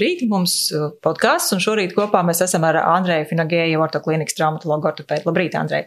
labrīt. 0.00 0.24
Mums 0.28 0.54
uh, 0.72 0.90
podkāsts, 1.04 1.52
un 1.54 1.60
šorīt 1.60 1.94
kopā 1.96 2.24
mēs 2.24 2.40
esam 2.44 2.64
ar 2.64 2.80
Andreju 2.80 3.28
Finagēju, 3.30 3.80
ortoklīnikas 3.84 4.36
traumatologu 4.38 4.90
ortopēdu. 4.90 5.28
Labrīt, 5.28 5.54
Andrej! 5.58 5.86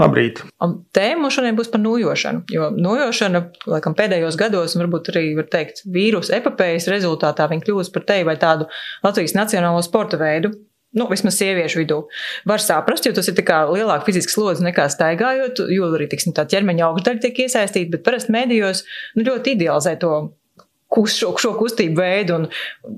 Labrīt! 0.00 0.40
Un 0.64 0.78
tēma 0.96 1.26
mums 1.26 1.36
šodien 1.36 1.56
būs 1.58 1.68
par 1.68 1.82
nojošanu, 1.82 2.46
jo 2.48 2.70
nojošana, 2.72 3.42
laikam, 3.68 3.96
pēdējos 3.98 4.38
gados, 4.40 4.72
un 4.74 4.86
varbūt 4.86 5.12
arī, 5.12 5.26
var 5.36 5.50
teikt, 5.52 5.84
vīrusu 5.84 6.32
epopējas 6.38 6.88
rezultātā 6.88 7.44
viņa 7.50 7.66
kļūst 7.66 7.92
par 7.92 8.06
tevi 8.08 8.24
vai 8.30 8.38
tādu 8.40 8.70
Latvijas 9.04 9.36
nacionālo 9.36 9.82
sporta 9.84 10.16
veidu, 10.16 10.54
nu, 10.96 11.10
vismaz 11.12 11.36
sieviešu 11.36 11.82
vidū, 11.82 11.98
var 12.48 12.64
saprast, 12.64 13.04
jo 13.04 13.12
tas 13.16 13.28
ir 13.28 13.36
lielāka 13.36 14.08
fiziska 14.08 14.32
slodze 14.32 14.64
nekā 14.64 14.88
staigājot, 14.92 15.60
jo 15.68 15.92
arī 15.92 16.08
tiksim, 16.08 16.32
tā 16.36 16.48
ķermeņa 16.48 16.88
augšdaļa 16.88 17.26
tiek 17.26 17.44
iesaistīta, 17.44 17.98
bet 17.98 18.08
parasti 18.08 18.32
medijos 18.32 18.86
nu, 19.16 19.28
ļoti 19.28 19.58
idealizē 19.58 19.98
to 20.00 20.14
šo, 20.92 21.32
šo 21.40 21.52
kustību 21.58 22.00
veidu 22.00 22.38
un 22.38 22.48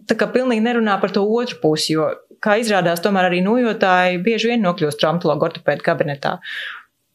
tā 0.09 0.17
kā 0.19 0.29
pilnīgi 0.33 0.65
nerunā 0.65 0.97
par 1.03 1.15
to 1.15 1.25
otru 1.25 1.61
pusi, 1.63 1.95
jo, 1.95 2.09
kā 2.45 2.59
izrādās, 2.61 3.03
tomēr 3.05 3.31
arī 3.31 3.43
nojotāji 3.45 4.23
bieži 4.25 4.53
vien 4.53 4.65
nokļūst 4.65 5.01
traumatologu 5.01 5.49
ortopēdu 5.49 5.87
kabinetā. 5.87 6.39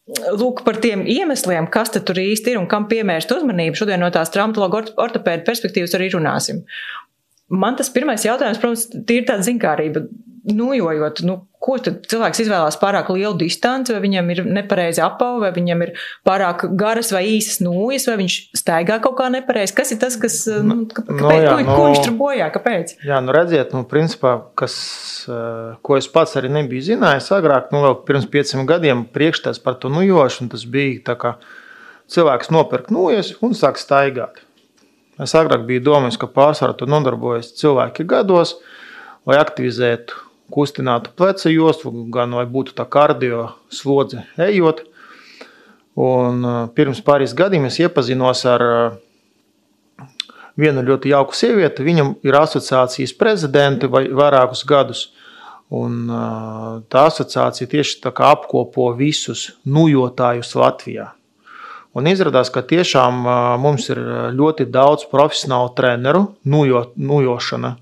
Lūk, 0.09 0.63
par 0.65 0.79
tiem 0.81 1.03
iemesliem, 1.05 1.67
kas 1.69 1.91
tur 1.93 2.17
īsti 2.17 2.55
ir 2.55 2.57
un 2.57 2.65
kam 2.69 2.87
pievērst 2.89 3.29
uzmanību. 3.35 3.77
Šodien 3.77 4.01
no 4.01 4.09
tās 4.13 4.31
traumatologa 4.33 4.87
ortopēda 4.97 5.45
perspektīvas 5.45 5.93
arī 5.97 6.09
runāsim. 6.15 6.63
Man 7.49 7.77
tas 7.77 7.91
pirmais 7.93 8.25
jautājums, 8.25 8.57
protams, 8.61 8.87
ir 9.13 9.27
tāda 9.29 9.45
zinkārība 9.45 10.07
nojojot, 10.49 11.21
nu, 11.29 11.37
ko 11.59 11.75
tad 11.83 12.05
cilvēks 12.07 12.39
izvēlās 12.45 12.77
pārāk 12.79 13.09
lielu 13.11 13.35
distanci, 13.41 13.91
vai 13.91 13.99
viņam 14.05 14.29
ir 14.31 14.41
nepareizi 14.47 15.01
apava, 15.03 15.41
vai 15.43 15.51
viņam 15.55 15.83
ir 15.83 15.91
pārāk 16.27 16.63
garas 16.79 17.11
vai 17.11 17.25
īsas 17.33 17.59
nūjas, 17.65 18.07
vai 18.07 18.15
viņš 18.21 18.37
staigā 18.57 18.99
kaut 19.03 19.17
kā 19.19 19.27
nepareizi. 19.33 19.75
Kas 19.75 19.91
ir 19.91 19.99
tas, 19.99 20.15
kas, 20.19 20.39
nu, 20.47 20.81
nu 20.85 20.87
kāpēc, 20.87 21.19
no, 21.19 21.33
jā, 21.35 21.51
ko, 21.51 21.65
no, 21.67 21.75
ko 21.75 21.87
viņš 21.89 22.03
tur 22.05 22.15
bojā, 22.21 22.47
kāpēc? 22.55 22.93
Jā, 23.09 23.19
nu 23.25 23.35
redziet, 23.35 23.75
nu, 23.75 23.83
principā, 23.91 24.37
kas, 24.59 24.77
eh, 25.27 25.73
ko 25.83 25.99
es 25.99 26.07
pats 26.11 26.37
arī 26.39 26.51
nebiju 26.55 26.85
zinājis 26.93 27.27
agrāk, 27.35 27.73
nu, 27.75 27.83
vēl 27.83 27.99
pirms 28.07 28.29
pieciem 28.31 28.63
gadiem 28.69 29.03
priekšstats 29.11 29.59
par 29.63 29.75
to 29.83 29.91
nujošanu, 29.91 30.53
tas 30.55 30.63
bija 30.63 31.03
tā 31.11 31.17
kā 31.19 31.35
cilvēks 32.09 32.53
nopirk 32.55 32.87
nūjas 32.93 33.35
un 33.43 33.51
sāk 33.57 33.81
staigāt. 33.81 34.39
Es 35.19 35.35
agrāk 35.35 35.67
biju 35.67 35.83
domājis, 35.89 36.15
ka 36.15 36.31
pārsvarā 36.31 36.71
tur 36.79 36.87
nodarbojas 36.87 37.51
cilvēki 37.59 38.07
gados, 38.07 38.55
lai 39.27 39.35
aktivizētu 39.43 40.28
kustinātu 40.51 41.13
pleca 41.17 41.51
jostu, 41.51 41.91
gan 42.13 42.33
vai 42.37 42.45
būtu 42.49 42.75
tā 42.77 42.85
kardio 42.89 43.49
slodze 43.73 44.25
ejot. 44.37 44.83
Un 45.99 46.45
pirms 46.75 47.01
pāris 47.03 47.35
gadiem 47.35 47.67
es 47.67 47.79
iepazinos 47.81 48.45
ar 48.47 48.63
vienu 50.59 50.83
ļoti 50.85 51.13
jauku 51.13 51.35
sievieti. 51.35 51.85
Viņam 51.85 52.13
ir 52.25 52.37
asociācijas 52.39 53.15
prezidenti 53.19 53.89
vai 53.91 54.05
vairākus 54.07 54.65
gadus. 54.67 55.07
Un 55.69 56.07
tā 56.89 57.05
asociācija 57.11 57.69
tieši 57.69 57.99
tā 58.03 58.11
kā 58.15 58.31
apkopo 58.33 58.89
visus 58.97 59.51
nujotājus 59.69 60.55
Latvijā. 60.57 61.11
Un 61.97 62.07
izrādās, 62.09 62.51
ka 62.53 62.61
tiešām 62.65 63.23
mums 63.61 63.89
ir 63.89 63.99
ļoti 64.37 64.67
daudz 64.69 65.07
profesionālu 65.09 65.73
treneru, 65.77 66.23
nujo, 66.45 66.83
nujošana, 66.95 67.75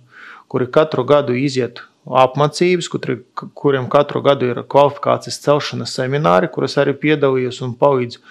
kuri 0.47 0.69
katru 0.71 1.03
gadu 1.07 1.35
iziet 1.35 1.83
apmācības, 2.07 2.87
kuri, 2.91 3.17
kuriem 3.57 3.89
katru 3.91 4.21
gadu 4.23 4.51
ir 4.51 4.61
kvalifikācijas 4.69 5.41
celšanas 5.43 5.95
semināri, 5.97 6.49
kuras 6.51 6.77
arī 6.79 6.95
piedalījos 6.95 7.59
un 7.65 7.75
palīdzu. 7.79 8.23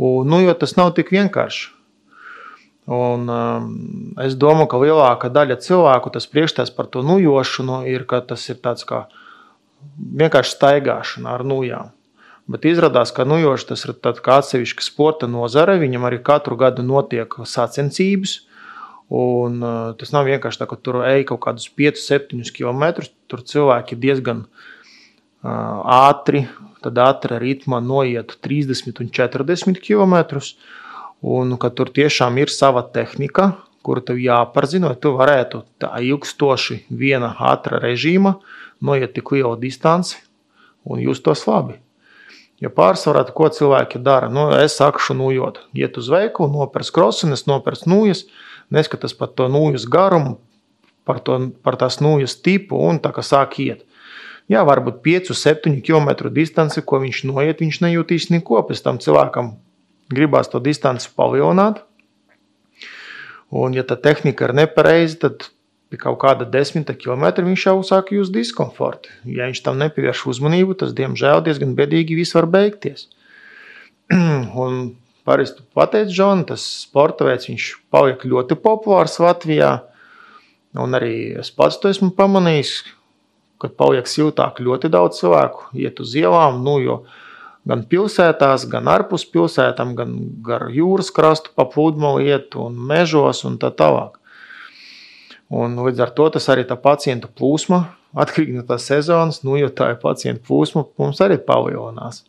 Un, 0.00 0.30
nu, 0.32 0.40
jo 0.40 0.54
tas 0.56 0.76
nav 0.78 0.94
tik 0.96 1.12
vienkārši. 1.12 1.68
Un, 2.90 3.28
um, 3.28 3.66
es 4.24 4.34
domāju, 4.34 4.70
ka 4.72 4.80
lielākā 4.82 5.28
daļa 5.30 5.60
cilvēku 5.62 6.10
tas 6.14 6.26
priekšstats 6.26 6.72
par 6.74 6.88
to 6.90 7.04
nujošanu 7.06 7.84
ir, 7.86 8.06
ka 8.08 8.22
tas 8.24 8.48
ir 8.48 8.58
tāds 8.64 8.86
kā 8.88 9.04
vienkārši 9.94 10.56
staigāšana 10.56 11.36
ar 11.36 11.44
nujām. 11.46 11.92
Bet 12.50 12.66
izrādās, 12.66 13.12
ka 13.14 13.28
nujošs 13.28 13.68
tas 13.68 13.84
ir 13.86 13.94
atsevišķa 13.94 14.82
sporta 14.82 15.28
nozare. 15.30 15.76
Viņam 15.78 16.08
arī 16.08 16.18
katru 16.24 16.56
gadu 16.58 16.82
notiek 16.82 17.36
sacensības. 17.46 18.40
Un, 19.10 19.58
tas 19.98 20.12
nav 20.14 20.28
vienkārši 20.28 20.60
tā, 20.60 20.68
ka 20.70 20.76
tur 20.78 21.00
ej 21.08 21.24
kaut 21.26 21.40
kādus 21.42 21.66
5, 21.74 21.98
7 21.98 22.44
km. 22.54 23.02
Tur 23.30 23.42
cilvēki 23.42 23.98
diezgan 23.98 24.44
uh, 24.46 25.80
ātri, 25.82 26.44
tad 26.84 27.00
ātrā 27.02 27.40
ritmā 27.42 27.80
noiet 27.82 28.36
30 28.46 29.02
un 29.02 29.10
40 29.10 29.82
km. 29.82 30.38
Un 31.20 31.58
ka 31.60 31.72
tur 31.74 31.90
tiešām 31.92 32.38
ir 32.40 32.54
sava 32.54 32.84
tehnika, 32.86 33.50
kuru 33.82 34.04
tev 34.04 34.20
jāpārzina, 34.22 34.92
lai 34.92 35.00
tu 35.00 35.12
varētu 35.16 35.64
tā 35.82 35.90
ilgstoši 36.06 36.84
viena 36.88 37.34
ātrā 37.50 37.80
režīma 37.82 38.38
noiet 38.80 39.12
tik 39.16 39.32
lielu 39.34 39.56
distanci 39.60 40.20
un 40.84 41.00
justos 41.02 41.44
labi. 41.48 41.80
Ja 42.60 42.68
pārsvarā, 42.68 43.24
ko 43.32 43.48
cilvēki 43.48 44.00
dara, 44.04 44.28
nu, 44.32 44.50
es 44.60 44.76
sāku 44.76 45.16
nujot, 45.16 45.62
iet 45.72 45.96
uz 45.96 46.10
veikalu, 46.12 46.50
nopērts 46.52 46.92
krosiņas, 46.92 47.46
nopērts 47.48 47.86
nūjas, 47.88 48.26
neskatās 48.74 49.14
par 49.16 49.32
to 49.36 49.48
nūjas 49.50 49.86
garumu, 49.90 50.38
par, 51.08 51.20
to, 51.24 51.38
par 51.64 51.78
tās 51.80 52.00
nūjas 52.02 52.38
tipu 52.44 52.78
un 52.88 53.00
tā 53.02 53.12
kā 53.14 53.24
sāk 53.26 53.58
iet. 53.62 53.86
Jā, 54.50 54.64
varbūt 54.66 54.98
5, 55.04 55.30
7 55.36 55.76
km 55.86 56.30
distanci, 56.34 56.82
ko 56.82 56.98
viņš 57.02 57.22
noiet, 57.30 57.60
viņš 57.62 57.76
nejūtīs 57.84 58.30
neko. 58.34 58.64
Pēc 58.66 58.82
tam 58.82 58.98
cilvēkam 58.98 59.52
gribās 60.10 60.50
to 60.50 60.58
distanci 60.62 61.10
palielināt. 61.14 61.84
Un, 63.50 63.74
ja 63.74 63.84
tā 63.86 63.94
tehnika 63.98 64.48
ir 64.48 64.54
nepareiza, 64.58 65.20
tad 65.26 65.46
pie 65.90 65.98
kaut 65.98 66.20
kāda 66.22 66.46
desmita 66.46 66.94
kilometra 66.94 67.46
viņš 67.46 67.66
jau 67.66 67.76
sāk 67.86 68.12
just 68.14 68.34
diskomfortu. 68.34 69.10
Ja 69.26 69.46
viņš 69.50 69.62
tam 69.66 69.78
nepievērš 69.82 70.26
uzmanību, 70.34 70.76
tas 70.82 70.94
diemžēl 70.98 71.42
diezgan 71.46 71.74
bedīgi 71.78 72.18
viss 72.18 72.34
var 72.34 72.46
beigties. 72.50 73.08
un 74.64 74.82
parasti 75.26 75.64
pateicu 75.74 76.12
Džonu, 76.14 76.46
tas 76.52 76.64
sporta 76.84 77.26
veids, 77.28 77.48
viņš 77.50 77.66
paliek 77.92 78.24
ļoti 78.26 78.58
populārs 78.60 79.18
Latvijā. 79.22 79.72
Un 80.78 80.94
arī 80.94 81.14
es 81.40 81.50
pats 81.50 81.80
to 81.82 81.90
esmu 81.90 82.12
pamanījis, 82.18 82.74
kad 83.60 83.74
paliek 83.78 84.08
siltāk 84.08 84.62
ļoti 84.62 84.90
daudz 84.92 85.20
cilvēku 85.20 85.74
iet 85.82 86.00
uz 86.00 86.14
ielām, 86.16 86.62
nu, 86.64 86.78
jo 86.82 87.00
gan 87.68 87.82
pilsētās, 87.90 88.64
gan 88.70 88.88
ārpus 88.88 89.26
pilsētām, 89.28 89.92
gan 89.98 90.16
gar 90.46 90.68
jūras 90.72 91.10
krastu 91.14 91.52
pa 91.56 91.66
pludmali 91.68 92.30
iet 92.30 92.56
un 92.56 92.78
mežos 92.90 93.44
un 93.48 93.58
tā 93.60 93.72
tālāk. 93.74 94.16
Un 95.50 95.74
līdz 95.82 96.04
ar 96.06 96.12
to 96.14 96.28
tas 96.36 96.46
arī 96.52 96.64
tā 96.66 96.78
pacientu 96.78 97.28
plūsma, 97.34 97.82
atkarīgi 98.22 98.60
no 98.60 98.66
tās 98.66 98.86
sezonas, 98.90 99.42
nu, 99.46 99.58
jo 99.60 99.70
tā 99.74 99.92
ir 99.94 100.02
pacientu 100.02 100.46
plūsma, 100.48 100.86
mums 100.98 101.22
arī 101.24 101.40
palielinās. 101.42 102.24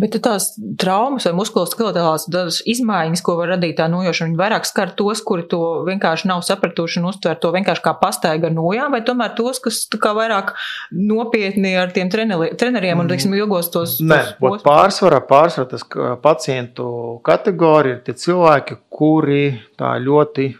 Bet 0.00 0.14
tās 0.24 0.46
traumas 0.80 1.26
vai 1.28 1.34
muskuloskeletālās 1.36 2.62
izmaiņas, 2.72 3.20
ko 3.26 3.34
var 3.36 3.50
radīt 3.52 3.74
tā 3.76 3.90
nojošana, 3.92 4.38
vairāk 4.40 4.64
skar 4.64 4.94
tos, 4.96 5.20
kuri 5.20 5.44
to 5.50 5.60
vienkārši 5.84 6.30
nav 6.30 6.40
sapratuši 6.46 7.02
un 7.02 7.10
uztver 7.10 7.36
to 7.42 7.50
vienkārši 7.52 7.84
kā 7.84 7.92
pastaiga 8.00 8.48
ar 8.48 8.56
nojām, 8.56 8.96
vai 8.96 9.02
tomēr 9.04 9.34
tos, 9.36 9.60
kas 9.60 9.82
kā 9.92 10.14
vairāk 10.16 10.54
nopietni 10.96 11.74
ar 11.76 11.92
tiem 11.92 12.08
treneri, 12.12 12.54
treneriem 12.56 13.04
un, 13.04 13.12
teiksim, 13.12 13.36
ilgos 13.36 13.68
tos. 13.74 13.98
Nē, 14.00 14.22
tos 14.40 14.64
pārsvarā, 14.64 15.20
pārsvarā 15.28 15.68
tas 15.74 15.84
pacientu 16.24 16.88
kategorija 17.28 17.98
ir 17.98 18.04
tie 18.08 18.16
cilvēki, 18.24 18.80
kuri 18.88 19.44
tā 19.76 19.92
ļoti 20.00 20.54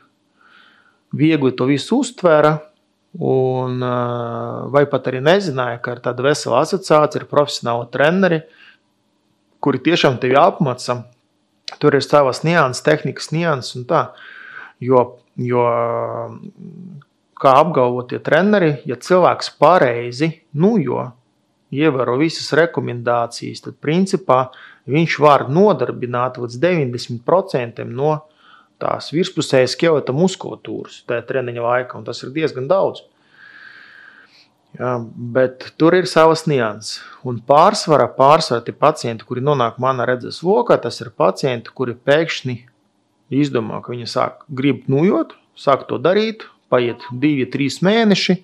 viegli 1.17 1.57
to 1.57 1.73
visu 1.73 2.03
uztvēra. 2.05 2.59
Un, 3.13 3.81
vai 4.73 4.87
pat 4.89 5.09
arī 5.09 5.25
nezināja, 5.25 5.81
ka 5.85 5.97
ir 5.97 6.05
tāda 6.05 6.25
vesela 6.25 6.63
asociācija, 6.65 7.21
ir 7.21 7.29
profesionāli 7.29 7.91
treneri, 7.93 8.39
kuri 9.63 9.81
tiešām 9.83 10.19
tevi 10.23 10.37
apmāca. 10.39 11.05
Tur 11.81 11.97
ir 11.97 12.05
savas 12.05 12.43
nianses, 12.45 12.85
tehnikas 12.85 13.31
nianses 13.33 13.79
un 13.79 13.87
tā. 13.89 14.03
Jo, 14.83 15.05
jo 15.39 15.65
kā 17.43 17.55
apgalvo 17.63 18.05
tie 18.11 18.21
treneri, 18.23 18.75
ja 18.87 18.99
cilvēks 19.01 19.55
pareizi 19.63 20.29
nujo, 20.59 21.09
ievēro 21.73 22.19
visas 22.21 22.53
rekomendācijas, 22.59 23.65
tad 23.65 23.79
principā 23.83 24.45
viņš 24.91 25.17
var 25.23 25.47
nodarbināt 25.49 26.39
līdz 26.43 26.59
90% 26.61 27.87
no 27.89 28.19
tās 28.83 29.13
virspusējas 29.15 29.77
skeleta 29.77 30.15
muskulatūras 30.17 31.03
tajā 31.09 31.25
treniņa 31.29 31.65
laikā, 31.65 31.99
un 31.99 32.07
tas 32.07 32.23
ir 32.27 32.35
diezgan 32.35 32.69
daudz. 32.71 33.05
Jā, 34.79 34.93
bet 35.35 35.67
tur 35.77 35.95
ir 35.99 36.09
savas 36.09 36.47
nianses. 36.49 37.03
Un 37.29 37.43
pārsvarā, 37.45 38.07
pārsvarā 38.17 38.65
tie 38.65 38.73
pacienti, 38.73 39.27
kuri 39.29 39.45
nonāk 39.45 39.77
manā 39.83 40.07
redzes 40.09 40.41
lokā, 40.47 40.79
tas 40.81 41.01
ir 41.05 41.11
pacienti, 41.13 41.75
kuri 41.77 41.93
pēkšņi 41.95 42.57
izdomā, 43.43 43.83
ka 43.85 43.93
viņi 43.93 44.09
sāk 44.09 44.47
grib 44.49 44.87
nujot, 44.93 45.35
sāk 45.57 45.85
to 45.91 46.01
darīt, 46.01 46.47
paiet 46.73 47.05
divi, 47.13 47.45
trīs 47.53 47.83
mēneši, 47.85 48.39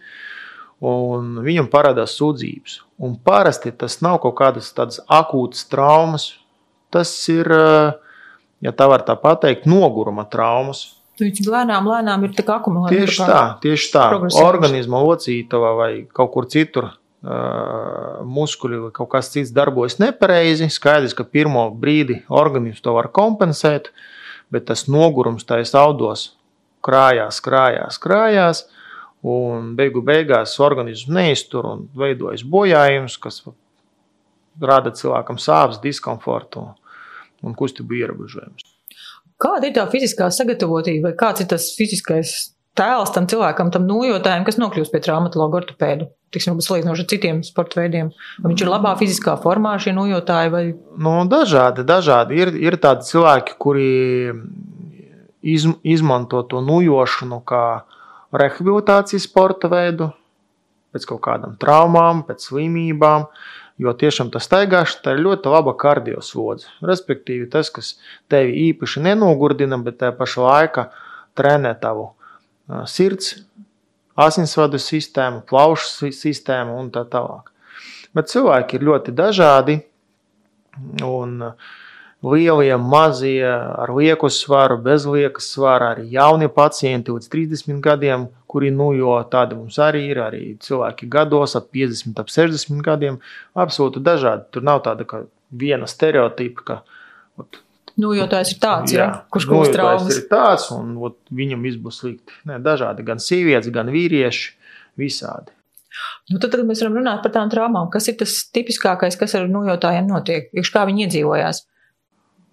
un 0.85 1.39
viņam 1.47 1.71
parādās 1.73 2.19
sūdzības. 2.21 2.83
Un 3.01 3.17
parasti 3.25 3.73
tas 3.73 4.01
nav 4.05 4.21
kaut 4.23 4.37
kādas 4.39 4.69
tādas 4.77 5.01
akūtas 5.09 5.65
traumas. 5.73 6.35
Tas 6.93 7.11
ir 7.33 7.49
uh, 7.53 7.97
ja 8.65 8.73
tā 8.75 8.89
var 8.91 9.05
tā 9.07 9.17
pateikt, 9.19 9.67
noguruma 9.69 10.27
traumas. 10.31 10.98
Viņš 11.19 11.49
lēnām, 11.51 11.89
lēnām 11.91 12.25
ir 12.29 12.35
tik 12.37 12.51
akumulēts. 12.55 12.95
Tieši 12.95 13.27
tā, 13.27 13.43
tieši 13.63 13.91
tā. 13.95 14.07
Organisma 14.43 15.01
locītavā 15.03 15.73
vai 15.79 15.91
kaut 16.15 16.31
kur 16.37 16.47
citur 16.51 16.91
uh, 16.93 18.21
muskuļi 18.23 18.83
vai 18.85 18.93
kaut 18.95 19.11
kas 19.17 19.33
cits 19.35 19.53
darbojas 19.55 19.99
nepareizi. 20.03 20.71
Skaidrs, 20.71 21.17
ka 21.19 21.27
pirmo 21.27 21.67
brīdi 21.75 22.21
organisms 22.29 22.85
to 22.85 22.95
var 22.95 23.11
kompensēt, 23.15 23.91
bet 24.55 24.69
tas 24.71 24.87
nogurums 24.87 25.47
tajos 25.49 25.75
audos 25.79 26.27
krājās, 26.87 27.43
krājās, 27.43 27.99
krājās. 28.03 28.65
Un 29.27 29.73
beigu 29.75 29.99
beigās 30.07 30.55
organisms 30.63 31.11
neiztur 31.11 31.67
un 31.67 31.89
veidojas 31.99 32.47
bojājums, 32.47 33.19
kas 33.19 33.43
rada 34.63 34.95
cilvēkam 34.95 35.43
sāpes, 35.43 35.83
diskomfortu 35.83 36.69
un 37.43 37.59
kustību 37.59 37.99
ierobežojumus. 37.99 38.78
Kāda 39.39 39.69
ir 39.69 39.75
tā 39.77 39.85
fiziskā 39.91 40.31
sagatavotība, 40.35 41.11
vai 41.11 41.19
kāds 41.19 41.45
ir 41.45 41.51
tas 41.51 41.69
fiziskais 41.79 42.33
tēls 42.79 43.13
tam 43.15 43.27
cilvēkam, 43.31 43.73
tam 43.75 43.87
nojotājam, 43.87 44.47
kas 44.47 44.59
nokļūst 44.59 44.95
pie 44.95 45.03
traumatologa 45.05 45.61
ortopēda? 45.61 46.09
Tiksim, 46.35 46.59
salīdzinoši 46.63 47.05
ar 47.05 47.09
citiem 47.09 47.39
sporta 47.47 47.81
veidiem. 47.81 48.11
Vai 48.43 48.53
viņš 48.53 48.65
ir 48.65 48.71
labā 48.71 48.93
fiziskā 49.01 49.39
formā, 49.41 49.77
šie 49.81 49.95
nojotāji? 49.97 50.53
Vai... 50.53 50.65
Nu, 51.01 51.15
dažādi, 51.31 51.87
dažādi. 51.89 52.37
Ir, 52.43 52.53
ir 52.69 52.77
tādi 52.83 53.07
cilvēki, 53.09 53.57
kuri 53.63 53.89
iz, 55.43 55.65
izmanto 55.83 56.43
to 56.51 56.61
nojošanu 56.65 57.41
kā 57.49 57.65
rehabilitācijas 58.37 59.25
sporta 59.25 59.71
veidu, 59.73 60.11
pēc 60.93 61.07
kaut 61.09 61.23
kādām 61.25 61.57
traumām, 61.61 62.27
pēc 62.29 62.51
slimībām. 62.51 63.29
Jo 63.79 63.93
tiešām 63.95 64.33
tas 64.35 64.49
staigāšana 64.49 65.15
ir 65.15 65.21
ļoti 65.23 65.51
laba 65.53 65.75
kardioslodze. 65.79 66.67
Respektīvi, 66.83 67.47
tas, 67.51 67.71
kas 67.71 67.93
tevi 68.31 68.57
īpaši 68.69 69.05
nenogurdina, 69.05 69.79
bet 69.83 70.01
tajā 70.01 70.17
pašā 70.19 70.43
laikā 70.43 70.89
trenē 71.39 71.77
tavu 71.79 72.09
sirds, 72.91 73.37
asinsvadu 74.19 74.81
sistēmu, 74.83 75.45
plaušu 75.47 76.11
sistēmu 76.11 76.75
un 76.81 76.91
tā 76.95 77.05
tālāk. 77.09 77.53
Bet 78.17 78.33
cilvēki 78.33 78.79
ir 78.79 78.89
ļoti 78.89 79.15
dažādi. 79.15 79.79
Un 81.05 81.39
lielie, 82.23 82.77
mazie, 82.77 83.47
ar 83.47 83.93
lieku 83.95 84.31
svaru, 84.33 84.79
bez 84.83 85.07
liekas 85.07 85.53
svara, 85.55 85.93
arī 85.95 86.09
jaunie 86.17 86.49
pacienti 86.51 87.15
līdz 87.15 87.31
30 87.31 87.81
gadiem, 87.85 88.27
kuri, 88.51 88.73
nu, 88.75 88.91
jo 88.97 89.15
tādi 89.31 89.59
mums 89.59 89.79
arī 89.83 90.09
ir, 90.11 90.23
arī 90.25 90.43
cilvēki 90.65 91.09
gados, 91.13 91.55
ap 91.59 91.71
50, 91.75 92.19
ap 92.19 92.33
60 92.33 92.83
gadiem, 92.85 93.21
absolūti 93.55 94.03
dažādi. 94.03 94.49
Tur 94.53 94.67
nav 94.67 94.83
tāda 94.87 95.07
viena 95.51 95.89
stereotipa, 95.91 96.67
ka. 96.67 96.83
Ot, 97.39 97.63
Nu, 97.99 98.13
jo 98.15 98.29
tas 98.31 98.53
ir 98.53 98.61
tāds, 98.63 98.93
jā, 98.95 99.03
ja, 99.03 99.23
kurš 99.35 99.49
gūst 99.51 99.73
nu, 99.73 99.75
traumas. 99.75 100.05
Tas 100.07 100.19
ir 100.21 100.27
tāds, 100.31 100.69
un 100.71 100.93
ot, 101.03 101.17
viņam 101.35 101.65
viss 101.67 101.81
būs 101.83 101.97
slikti. 102.05 102.37
Nē, 102.47 102.61
dažādi, 102.63 103.03
gan 103.07 103.19
sievietes, 103.19 103.73
gan 103.75 103.91
vīrieši, 103.91 104.53
visādi. 105.03 105.51
Nu, 106.31 106.39
tad, 106.39 106.53
tad 106.53 106.63
mēs 106.69 106.85
varam 106.85 107.01
runāt 107.01 107.25
par 107.25 107.33
tām 107.35 107.51
traumām. 107.51 107.89
Kas 107.91 108.07
ir 108.07 108.15
tas 108.21 108.37
tipiskākais, 108.55 109.19
kas 109.19 109.35
ar 109.35 109.49
nojotājiem 109.51 110.07
notiek? 110.07 110.47
Iekš 110.55 110.71
kā 110.77 110.85
viņi 110.87 111.09
iedzīvojās? 111.09 111.65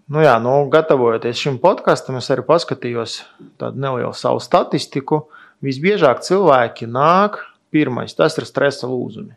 Nu 0.06 0.22
jā, 0.22 0.36
nu, 0.38 0.54
gatavojoties 0.70 1.40
šim 1.42 1.56
podkastam, 1.62 2.20
es 2.20 2.30
arī 2.30 2.44
paskatījos 2.46 3.24
tādu 3.58 3.82
nelielu 3.82 4.14
savu 4.14 4.42
statistiku. 4.44 5.24
Visbiežāk 5.66 6.22
cilvēki 6.22 6.86
nāk, 6.86 7.40
pirmais 7.74 8.14
tas 8.14 8.38
ir 8.38 8.46
stresa 8.46 8.86
lūzumi. 8.92 9.34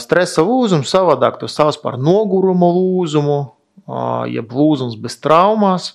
Stresa 0.00 0.44
lūzums 0.46 0.88
savādāk 0.94 1.40
to 1.40 1.50
sauc 1.50 1.80
par 1.82 1.98
noguruma 1.98 2.70
lūzumu, 2.72 3.40
jeb 4.30 4.54
lūzums 4.54 4.94
bez 5.02 5.18
traumas. 5.18 5.90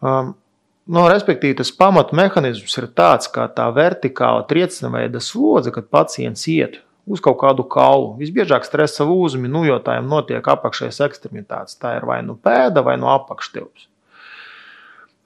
No, 0.00 1.08
respektīvi, 1.10 1.58
tas 1.58 1.74
pamatmehānisms 1.74 2.78
ir 2.78 2.86
tāds, 2.94 3.26
kā 3.34 3.48
tā 3.50 3.66
vertikāla 3.74 4.46
trieciena 4.46 4.92
veida 4.94 5.20
slodze, 5.20 5.74
kad 5.74 5.90
pacients 5.90 6.46
iet 6.52 6.84
uz 7.06 7.22
kaut 7.24 7.38
kādu 7.42 7.66
kaulu. 7.68 8.14
Visbiežāk 8.20 8.66
stresa 8.66 9.06
lūzumi 9.08 9.50
nujotājiem 9.52 10.06
notiek 10.08 10.46
apakšējās 10.54 11.02
ekstremitātes. 11.08 11.78
Tā 11.80 11.98
ir 11.98 12.06
vai 12.08 12.20
nu 12.26 12.36
pēda, 12.36 12.84
vai 12.86 12.96
nu 13.00 13.10
apakštilps. 13.12 13.88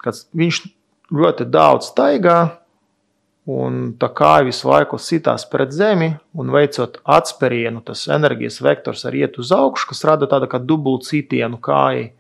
Kad 0.03 0.23
viņš 0.39 0.63
ļoti 1.15 1.47
daudz 1.51 1.91
staigā, 1.93 2.39
un 3.49 3.81
tā 3.99 4.11
kāja 4.13 4.45
visu 4.51 4.69
laiku 4.69 4.99
sitās 5.01 5.47
pret 5.49 5.73
zemi, 5.73 6.13
un 6.37 6.53
veicot 6.53 7.01
atspērienu, 7.09 7.81
tas 7.87 8.05
enerģijas 8.13 8.61
vektors 8.65 9.07
arī 9.09 9.25
iet 9.25 9.39
uz 9.41 9.55
augšu, 9.57 9.89
kas 9.93 10.05
rada 10.05 10.29
tādu 10.31 10.51
kā 10.51 10.61
dubultu 10.61 11.15
sitienu 11.15 11.61
kājai. 11.63 12.11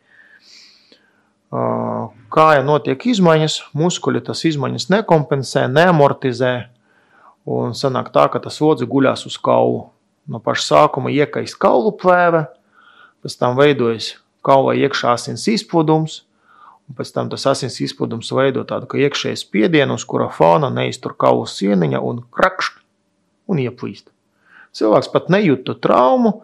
Kāja 1.48 2.64
notiek 2.64 3.04
izmaiņas, 3.12 3.60
muskuļi 3.76 4.24
tas 4.24 4.42
izmaiņas 4.48 4.88
nekompensē, 4.92 5.64
neamortizē, 5.72 6.52
un 7.48 7.74
sanāk 7.76 8.12
tā, 8.14 8.26
ka 8.32 8.42
tas 8.44 8.60
lodzi 8.60 8.88
guļās 8.88 9.24
uz 9.28 9.38
kaulu. 9.40 9.86
No 10.28 10.40
paša 10.44 10.66
sākuma 10.66 11.12
iekaist 11.14 11.56
kaulu 11.60 11.94
plēve, 11.96 12.44
pēc 13.24 13.38
tam 13.40 13.56
veidojas 13.56 14.16
kaulā 14.44 14.74
iekšā 14.76 15.14
asins 15.16 15.46
izplūdums, 15.48 16.22
Un 16.88 16.96
pēc 16.96 17.10
tam 17.12 17.28
tas 17.28 17.44
asins 17.50 17.76
izplūdums 17.84 18.30
veido 18.32 18.64
tādu 18.68 18.88
iekšēju 18.96 19.36
spiedienu, 19.36 19.98
uz 20.00 20.06
kura 20.08 20.30
fona 20.32 20.70
neiztur 20.72 21.12
kaulu 21.20 21.44
sieniņa 21.48 22.00
un 22.00 22.22
krakšķi 22.32 22.80
un 23.52 23.60
ieplīst. 23.64 24.08
Cilvēks 24.76 25.10
pat 25.12 25.28
nejūta 25.32 25.76
traumu. 25.84 26.38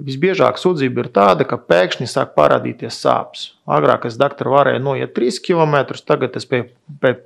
Visbiežāk 0.00 0.56
sūdzība 0.58 1.04
ir 1.04 1.10
tāda, 1.14 1.44
ka 1.46 1.58
pēkšņi 1.60 2.08
sāk 2.08 2.32
parādīties 2.34 2.98
sāpes. 3.04 3.50
Agrāk 3.68 4.06
es 4.08 4.16
doktoru 4.18 4.56
varēju 4.56 4.82
noiet 4.82 5.12
3 5.14 5.42
km, 5.44 5.76
tagad 6.08 6.38
es 6.40 6.48
pie, 6.48 6.62
pie, 7.02 7.18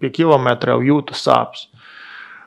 pie 0.00 0.10
kilometra 0.14 0.74
jau 0.74 0.86
jūtu 0.88 1.14
sāpes. 1.18 1.68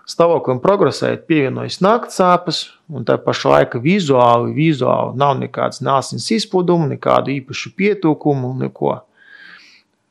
Stāvoklim 0.07 0.61
progresējot, 0.63 1.25
pievienojas 1.27 1.81
naktas 1.83 2.21
sāpes, 2.21 2.61
un 2.87 3.03
tā 3.07 3.17
pašā 3.19 3.49
laikā 3.51 3.81
vizuāli, 3.83 4.53
vizuāli 4.55 5.19
nav 5.19 5.33
nekādas 5.41 5.81
nāsnes 5.83 6.29
izplūduma, 6.31 6.87
nekādu 6.93 7.33
īpašu 7.33 7.73
pietūkumu, 7.75 8.53
neko. 8.61 8.93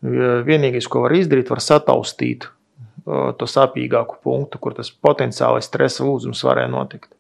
Vienīgais, 0.05 0.85
ko 0.93 1.07
var 1.07 1.17
izdarīt, 1.17 1.49
var 1.49 1.65
sataustīt 1.65 2.45
to 3.07 3.49
sāpīgāku 3.49 4.21
punktu, 4.21 4.61
kur 4.61 4.77
tas 4.77 4.93
potenciālais 4.93 5.65
stresa 5.65 6.05
lūzums 6.05 6.45
varēja 6.45 6.69
notikt. 6.77 7.16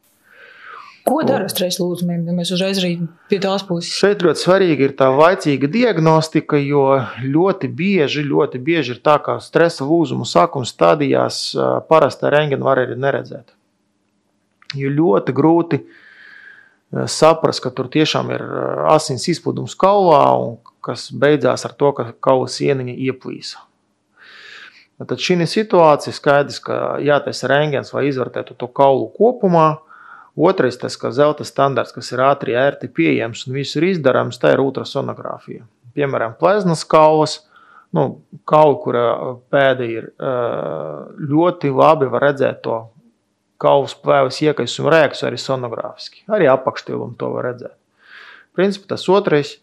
Ko 1.06 1.20
dara 1.22 1.46
stresa 1.46 1.84
lūzumiem, 1.84 2.24
ja 2.26 2.34
mēs 2.34 2.50
uzreiz 2.54 2.80
arī 2.80 2.96
pie 3.30 3.38
tās 3.42 3.62
puses? 3.66 3.92
Šeit 3.94 4.24
ļoti 4.26 4.42
svarīga 4.42 4.88
ir 4.88 4.94
tā 4.98 5.06
laicīga 5.14 5.68
diagnostika, 5.70 6.58
jo 6.58 6.88
ļoti 7.22 7.70
bieži, 7.70 8.24
ļoti 8.26 8.58
bieži 8.66 8.96
ir 8.96 9.02
tā, 9.06 9.20
ka 9.22 9.36
stresa 9.44 9.86
lūzumu 9.86 10.26
sākuma 10.26 10.66
stadijās 10.66 11.44
parasti 11.86 12.32
rengenu 12.34 12.66
var 12.66 12.82
arī 12.82 12.98
neredzēt. 12.98 13.54
Jo 14.74 14.90
ļoti 14.90 15.36
grūti 15.36 15.80
saprast, 17.06 17.62
ka 17.62 17.70
tur 17.70 17.86
tiešām 17.92 18.34
ir 18.34 18.42
asins 18.90 19.28
izplūdums 19.30 19.78
kaulā 19.78 20.24
un 20.42 20.58
kas 20.82 21.08
beidzās 21.14 21.66
ar 21.66 21.78
to, 21.78 21.94
ka 21.94 22.10
kaula 22.22 22.50
sieniņa 22.50 22.98
ieplīsa. 23.06 23.62
Tad 25.06 25.20
šī 25.20 25.44
situācija 25.44 26.14
skaidrs, 26.16 26.58
ka 26.64 26.96
jātaisa 27.04 27.50
rengens, 27.52 27.92
lai 27.92 28.06
izvērtētu 28.08 28.56
to 28.56 28.66
kaulu 28.66 29.10
kopumā. 29.14 29.76
Otrais, 30.36 30.76
tas, 30.76 30.98
ka 31.00 31.08
zelta 31.16 31.46
standarts, 31.48 31.94
kas 31.96 32.10
ir 32.12 32.20
ātri, 32.20 32.52
ērti 32.52 32.90
pieejams 32.92 33.46
un 33.46 33.54
viss 33.56 33.78
ir 33.78 33.86
izdarāms, 33.88 34.36
tā 34.36 34.52
ir 34.52 34.60
ultrasonogrāfija. 34.60 35.64
Piemēram, 35.96 36.34
pleznas 36.36 36.82
kaulas, 36.84 37.38
nu, 37.96 38.18
kaula, 38.44 38.76
kura 38.82 39.04
pēda 39.48 39.86
ir 39.88 40.10
ļoti 41.16 41.72
labi, 41.72 42.10
var 42.12 42.28
redzēt 42.28 42.60
to 42.66 42.82
kaulas 43.56 43.94
plēves 43.96 44.42
iekaisumu 44.44 44.92
reakciju 44.92 45.30
arī 45.30 45.40
sonogrāfiski. 45.40 46.26
Arī 46.28 46.50
apakštīvumu 46.52 47.16
to 47.16 47.30
var 47.32 47.48
redzēt. 47.48 47.72
Principā 48.56 48.92
tas 48.92 49.06
otrais 49.08 49.54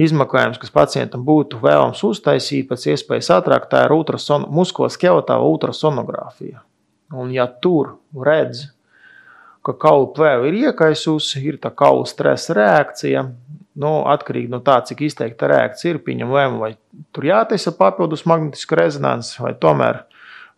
izmeklējums, 0.00 0.56
kas 0.60 0.72
pacientam 0.72 1.26
būtu 1.28 1.60
vēlams 1.60 2.00
uztaisīt 2.08 2.70
pēc 2.70 2.86
iespējas 2.94 3.28
ātrāk, 3.36 3.68
tā 3.68 3.84
ir 3.84 3.92
ultrason, 3.92 4.48
muskuloskeletāla 4.48 5.44
ultrasonogrāfija. 5.44 6.62
Un, 7.12 7.32
ja 7.36 7.44
tur 7.48 7.98
redz, 8.16 8.70
ka 9.68 9.76
kaula 9.86 10.08
plēve 10.16 10.50
ir 10.50 10.58
iekaisusi, 10.68 11.42
ir 11.44 11.60
tā 11.62 11.70
kaula 11.76 12.06
stresa 12.08 12.56
reakcija, 12.56 13.24
nu, 13.78 13.92
atkarīgi 14.10 14.50
no 14.52 14.60
tā, 14.64 14.78
cik 14.88 15.04
izteikta 15.06 15.50
reakcija 15.52 15.94
ir, 15.94 16.02
pieņem 16.04 16.32
lēmumu, 16.34 16.62
vai 16.64 17.04
tur 17.14 17.28
jātaisa 17.28 17.74
papildus 17.78 18.24
magnetiska 18.28 18.78
rezonanse, 18.80 19.36
vai 19.44 19.52
tomēr 19.60 20.02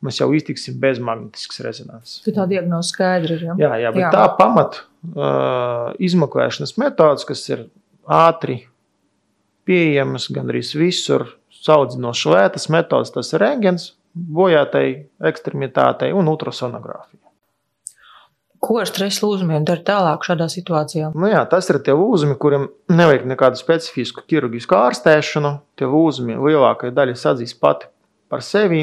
mēs 0.05 0.21
jau 0.23 0.31
iztiksim 0.37 0.79
bez 0.81 1.01
magnetiskas 1.05 1.61
rezonanses. 1.67 2.23
Tā 2.25 2.47
diagnoze 2.49 2.95
skaidra 2.95 3.37
ir. 3.37 3.47
Ja? 3.51 3.57
Jā, 3.61 3.73
jā, 3.85 3.93
bet 3.97 4.05
jā. 4.07 4.11
tā 4.15 4.25
pamat 4.39 4.81
uh, 4.81 5.91
izmeklēšanas 6.01 6.77
metodas, 6.81 7.27
kas 7.29 7.45
ir 7.51 7.67
ātri 8.09 8.63
pieejamas 9.69 10.31
gandrīz 10.33 10.75
visur. 10.79 11.29
Saudzinošas 11.61 12.31
lētas 12.33 12.71
metodas, 12.73 13.11
tas 13.13 13.35
ir 13.35 13.43
rengens, 13.43 13.91
bojātai 14.15 14.87
ekstremitātei 15.29 16.15
un 16.17 16.31
ultrasonogrāfija. 16.33 17.30
Ko 18.61 18.77
ar 18.77 18.89
stresa 18.89 19.25
lūzumiem 19.25 19.65
dara 19.65 19.81
tālāk 19.85 20.25
šādā 20.27 20.47
situācijā? 20.53 21.15
Nu 21.17 21.31
jā, 21.31 21.41
tas 21.49 21.71
ir 21.73 21.79
tie 21.85 21.95
lūzumi, 21.97 22.37
kuriem 22.41 22.69
nevajag 22.93 23.25
nekādu 23.31 23.57
specifisku 23.57 24.27
ķirurģisku 24.29 24.77
ārstēšanu. 24.77 25.55
Tie 25.81 25.89
lūzumi 25.89 26.37
lielākajai 26.37 26.93
daļai 26.97 27.17
sadzīs 27.17 27.57
pati 27.57 27.89
par 28.29 28.45
sevi, 28.45 28.83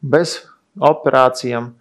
bez 0.00 0.38
operācijām. 0.80 1.74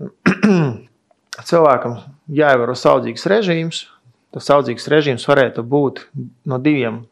Cilvēkam 1.50 1.98
jāievēro 2.32 2.76
saudzīgs 2.76 3.28
režīms. 3.28 3.82
Tas 4.32 4.48
saudzīgs 4.48 4.88
režīms 4.92 5.28
varētu 5.28 5.64
būt 5.64 6.06
no 6.48 6.56
diviem 6.60 7.04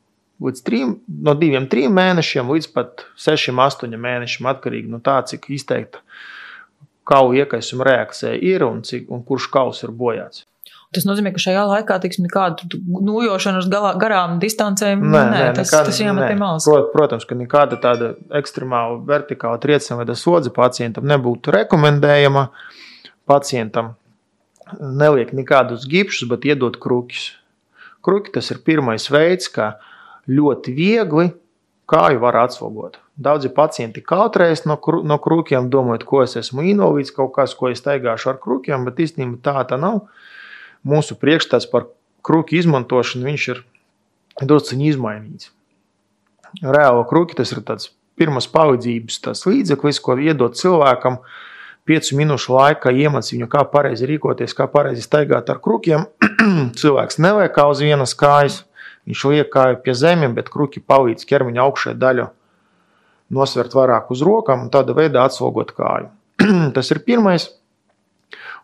līdz 0.45 0.65
trim, 0.65 0.97
no 1.07 1.37
diviem, 1.39 1.69
trim 1.71 1.93
mēnešiem 1.97 2.49
līdz 2.51 2.71
pat 2.75 3.05
sešiem, 3.21 3.61
astoņiem 3.65 4.01
mēnešiem, 4.01 4.49
atkarīgi 4.51 4.91
no 4.93 5.01
tā, 5.05 5.21
cik 5.29 5.47
izteikta 5.55 6.01
kauja 7.05 7.45
iekaisuma 7.45 7.85
reakcija 7.85 8.33
ir 8.41 8.65
un, 8.65 8.83
cik, 8.83 9.11
un 9.13 9.23
kurš 9.25 9.51
kaus 9.53 9.83
ir 9.85 9.91
bojāts. 9.91 10.45
Tas 10.95 11.03
nozīmē, 11.09 11.33
ka 11.35 11.41
šajā 11.43 11.63
laikā 11.67 11.97
tiksim, 12.05 12.23
nekādu 12.29 12.79
nojošanu 13.03 13.59
uz 13.59 13.67
galā, 13.69 13.97
garām 13.99 14.37
distancēm 14.39 15.01
Nē, 15.03 15.23
nē, 15.33 15.41
tas, 15.57 15.67
nekāda- 15.73 15.89
tas 15.91 15.99
jāmet 15.99 16.29
pie 16.29 16.37
nē. 16.37 16.39
malas. 16.39 16.69
Prot- 16.69 16.93
Protams, 16.93 17.25
ka 17.27 17.35
nekāda 17.35 17.81
tāda 17.83 18.13
ekstremāla 18.31 19.01
vertikāla 19.05 19.59
trieciena 19.59 19.99
vai 20.05 20.15
slodze 20.15 20.53
pacientam 20.55 21.03
nebūtu 21.05 21.51
rekomendējama. 21.57 22.49
Pacientam 23.27 23.97
neliek 24.81 25.33
nekādus 25.35 25.87
gipsus, 25.89 26.29
bet 26.29 26.47
iedod 26.47 26.79
krūkus. 26.79 27.33
Krūki 28.05 28.33
tas 28.33 28.51
ir 28.53 28.59
pirmais 28.65 29.09
veids, 29.11 29.49
kā 29.49 29.75
ļoti 30.29 30.75
viegli 30.77 31.33
kāju 31.91 32.21
var 32.21 32.37
atslogot. 32.47 32.97
Daudzi 33.15 33.47
pacienti 33.55 34.03
kautrējas 34.03 34.65
no, 34.67 34.75
kru- 34.83 35.05
no 35.07 35.21
krūkiem, 35.23 35.69
domājot, 35.71 36.07
ko 36.09 36.23
es 36.25 36.35
esmu 36.41 36.65
invalīds, 36.67 37.13
kaut 37.15 37.31
kas, 37.37 37.55
ko 37.55 37.71
es 37.71 37.79
staigāšu 37.79 38.33
ar 38.33 38.41
krūkiem, 38.43 38.83
bet 38.89 38.99
īstenībā 39.05 39.39
tā 39.45 39.63
tā 39.71 39.79
nav. 39.79 40.09
Mūsu 40.83 41.15
priekšstats 41.21 41.69
par 41.71 41.87
krūku 42.27 42.59
izmantošanu 42.59 43.31
ir 43.31 43.63
drusku 44.43 44.81
izmainīts. 44.83 45.53
Reāli 46.63 47.07
krūki 47.07 47.39
tas 47.39 47.55
ir 47.55 47.63
tāds 47.63 47.93
pirmās 48.19 48.51
palīdzības 48.51 49.47
līdzeklis, 49.47 50.03
ko 50.03 50.19
iedot 50.19 50.59
cilvēkam. 50.59 51.23
Piecu 51.85 52.17
minūšu 52.17 52.55
laikā 52.55 52.91
iemācīt 52.91 53.37
viņu, 53.37 53.47
kā 53.53 53.63
pareizi 53.69 54.09
rīkoties, 54.09 54.55
kā 54.57 54.67
pareizi 54.73 55.05
staigāt 55.05 55.51
ar 55.53 55.61
krūkiem. 55.63 56.07
Cilvēks 56.81 57.21
neliek 57.21 57.53
kā 57.55 57.67
uz 57.71 57.83
vienas 57.85 58.15
kājas, 58.17 58.63
viņš 59.07 59.25
liek 59.31 59.51
kāju 59.53 59.83
pie 59.85 59.95
zemes, 59.95 60.33
bet 60.35 60.49
krūki 60.51 60.81
palīdz 60.81 61.29
ķermeņa 61.29 61.69
augšējai 61.69 62.01
daļai 62.01 62.33
nosvert 63.33 63.75
vairāk 63.75 64.11
uz 64.13 64.23
rokām 64.25 64.67
un 64.67 64.73
tādā 64.73 64.95
veidā 64.97 65.25
atslogot 65.25 65.73
kāju. 65.77 66.11
Tas 66.77 66.91
ir 66.93 67.03
pirmais. 67.07 67.49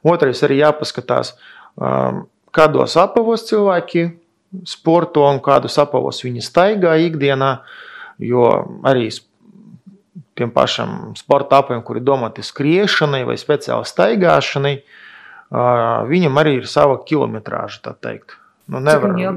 Otrais 0.06 0.40
arī 0.46 0.60
jāpaskatās, 0.62 1.34
um, 1.76 2.24
kādos 2.56 2.96
apavos 3.00 3.44
cilvēki 3.48 4.06
sporto 4.66 5.26
un 5.28 5.40
kādus 5.44 5.76
apavos 5.80 6.22
viņi 6.24 6.44
staigā 6.44 6.96
ikdienā. 7.06 7.58
Jo 8.20 8.48
arī 8.84 9.08
tiem 10.36 10.50
pašiem 10.52 11.12
sporta 11.16 11.60
apaviem, 11.60 11.82
kuri 11.84 12.02
domāti 12.04 12.44
skriešanai 12.44 13.22
vai 13.28 13.36
speciāli 13.40 13.88
staigāšanai, 13.88 14.74
uh, 14.80 16.08
viņam 16.08 16.40
arī 16.40 16.58
ir 16.60 16.68
sava 16.68 16.98
kilometrāža. 17.04 17.94
Nu, 18.70 18.78
nevar, 18.78 19.16
jā, 19.18 19.32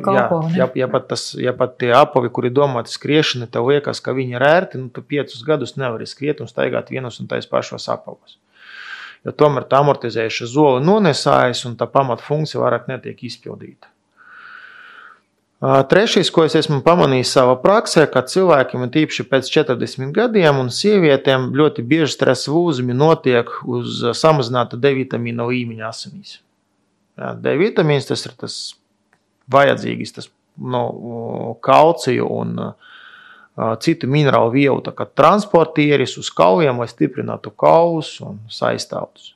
ja, 0.54 0.68
ja, 0.78 0.88
pat 0.92 1.08
tas, 1.10 1.32
ja 1.40 1.56
pat 1.58 1.80
tie 1.82 1.90
apavi, 1.98 2.30
kuri 2.34 2.52
domāti 2.54 2.94
skriešanai, 2.94 3.48
tev 3.50 3.72
liekas, 3.72 4.02
ka 4.04 4.14
viņi 4.14 4.38
ir 4.38 4.46
ērti, 4.46 4.82
nu, 4.82 4.92
tu 4.94 5.02
piecus 5.02 5.42
gadus 5.48 5.74
nevari 5.80 6.06
skriet 6.10 6.44
un 6.44 6.50
staigāt 6.52 6.92
vienos 6.94 7.18
un 7.24 7.30
tais 7.32 7.48
pašos 7.50 7.88
apavos. 7.90 8.38
Jo 9.26 9.34
tomēr 9.40 9.66
tā 9.72 9.80
amortizējuša 9.82 10.50
zola 10.52 10.84
nonesājas 10.84 11.64
un 11.66 11.74
tā 11.80 11.88
pamatfunkcija 11.90 12.62
vairāk 12.62 12.86
netiek 12.92 13.26
izpildīta. 13.26 13.90
Trešais, 15.64 16.28
ko 16.36 16.44
es 16.44 16.58
esmu 16.60 16.82
pamanījis 16.84 17.30
savā 17.38 17.56
praksē, 17.64 18.04
ka 18.12 18.26
cilvēkiem, 18.28 18.82
un 18.84 18.92
tīpaši 18.92 19.24
pēc 19.32 19.48
40 19.48 20.12
gadiem, 20.14 20.60
un 20.60 20.68
sievietēm 20.76 21.54
ļoti 21.56 21.86
bieži 21.88 22.12
stresa 22.18 22.52
lūzumi 22.52 22.92
notiek 23.00 23.50
uz 23.64 24.02
samazināta 24.20 24.76
D 24.76 24.92
vitamīna 25.00 25.48
līmeņa 25.48 25.88
asinīs. 25.88 26.42
D 27.16 27.56
vitamīns 27.62 28.12
tas 28.12 28.28
ir 28.28 28.36
tas 28.44 28.58
vajadzīgais, 29.54 30.16
tas 30.16 30.32
no, 30.58 30.88
kalciju 31.66 32.28
un 32.40 32.58
citu 33.86 34.10
minerālu 34.10 34.54
vielu 34.56 34.94
transportieris 35.14 36.18
uz 36.18 36.32
kaujiem, 36.34 36.82
lai 36.82 36.90
stiprinātu 36.90 37.54
kaulus 37.54 38.16
un 38.26 38.42
saistāvus. 38.50 39.34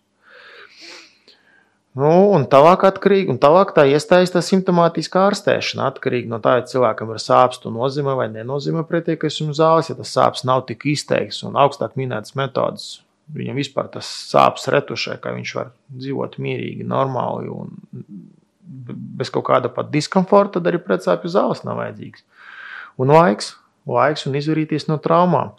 Nu, 1.98 2.10
un 2.36 2.44
tālāk, 2.46 2.84
atkarīgi, 2.86 3.32
un 3.34 3.40
tālāk 3.42 3.72
tā 3.74 3.88
iestājas 3.90 4.30
tā 4.36 4.44
simptomātiskā 4.46 5.24
ārstēšana. 5.32 5.88
Atkarīgi 5.90 6.30
no 6.30 6.38
tā, 6.44 6.60
ja 6.60 6.66
cilvēkam 6.70 7.16
ir 7.16 7.22
sāpes, 7.24 7.58
to 7.64 7.72
nozīmē 7.74 8.14
vai 8.20 8.28
nenozīmē 8.30 8.84
pretieksmes 8.86 9.58
zāles. 9.58 9.90
Ja 9.90 9.98
tas 9.98 10.12
sāpes 10.14 10.46
nav 10.46 10.68
tik 10.70 10.86
izteikts 10.94 11.42
un 11.48 11.58
augstāk 11.58 11.98
minētas 11.98 12.36
metodas, 12.38 13.00
viņam 13.34 13.58
vispār 13.58 13.90
tas 13.96 14.12
sāpes 14.30 14.70
retušē, 14.76 15.18
ka 15.24 15.34
viņš 15.40 15.56
var 15.58 15.72
dzīvot 15.90 16.38
mierīgi, 16.44 16.86
normāli 16.86 17.50
un 17.50 17.74
bez 18.68 19.32
kaut 19.34 19.48
kāda 19.48 19.72
pat 19.74 19.90
diskomforta, 19.94 20.60
tad 20.60 20.70
arī 20.72 20.82
pretsāpju 20.84 21.32
zāles 21.32 21.64
nav 21.66 21.80
vajadzīgas. 21.82 22.26
Un 23.02 23.14
laiks, 23.14 23.56
laiks 23.88 24.28
un 24.28 24.38
izvairīties 24.38 24.88
no 24.90 25.00
traumām. 25.02 25.56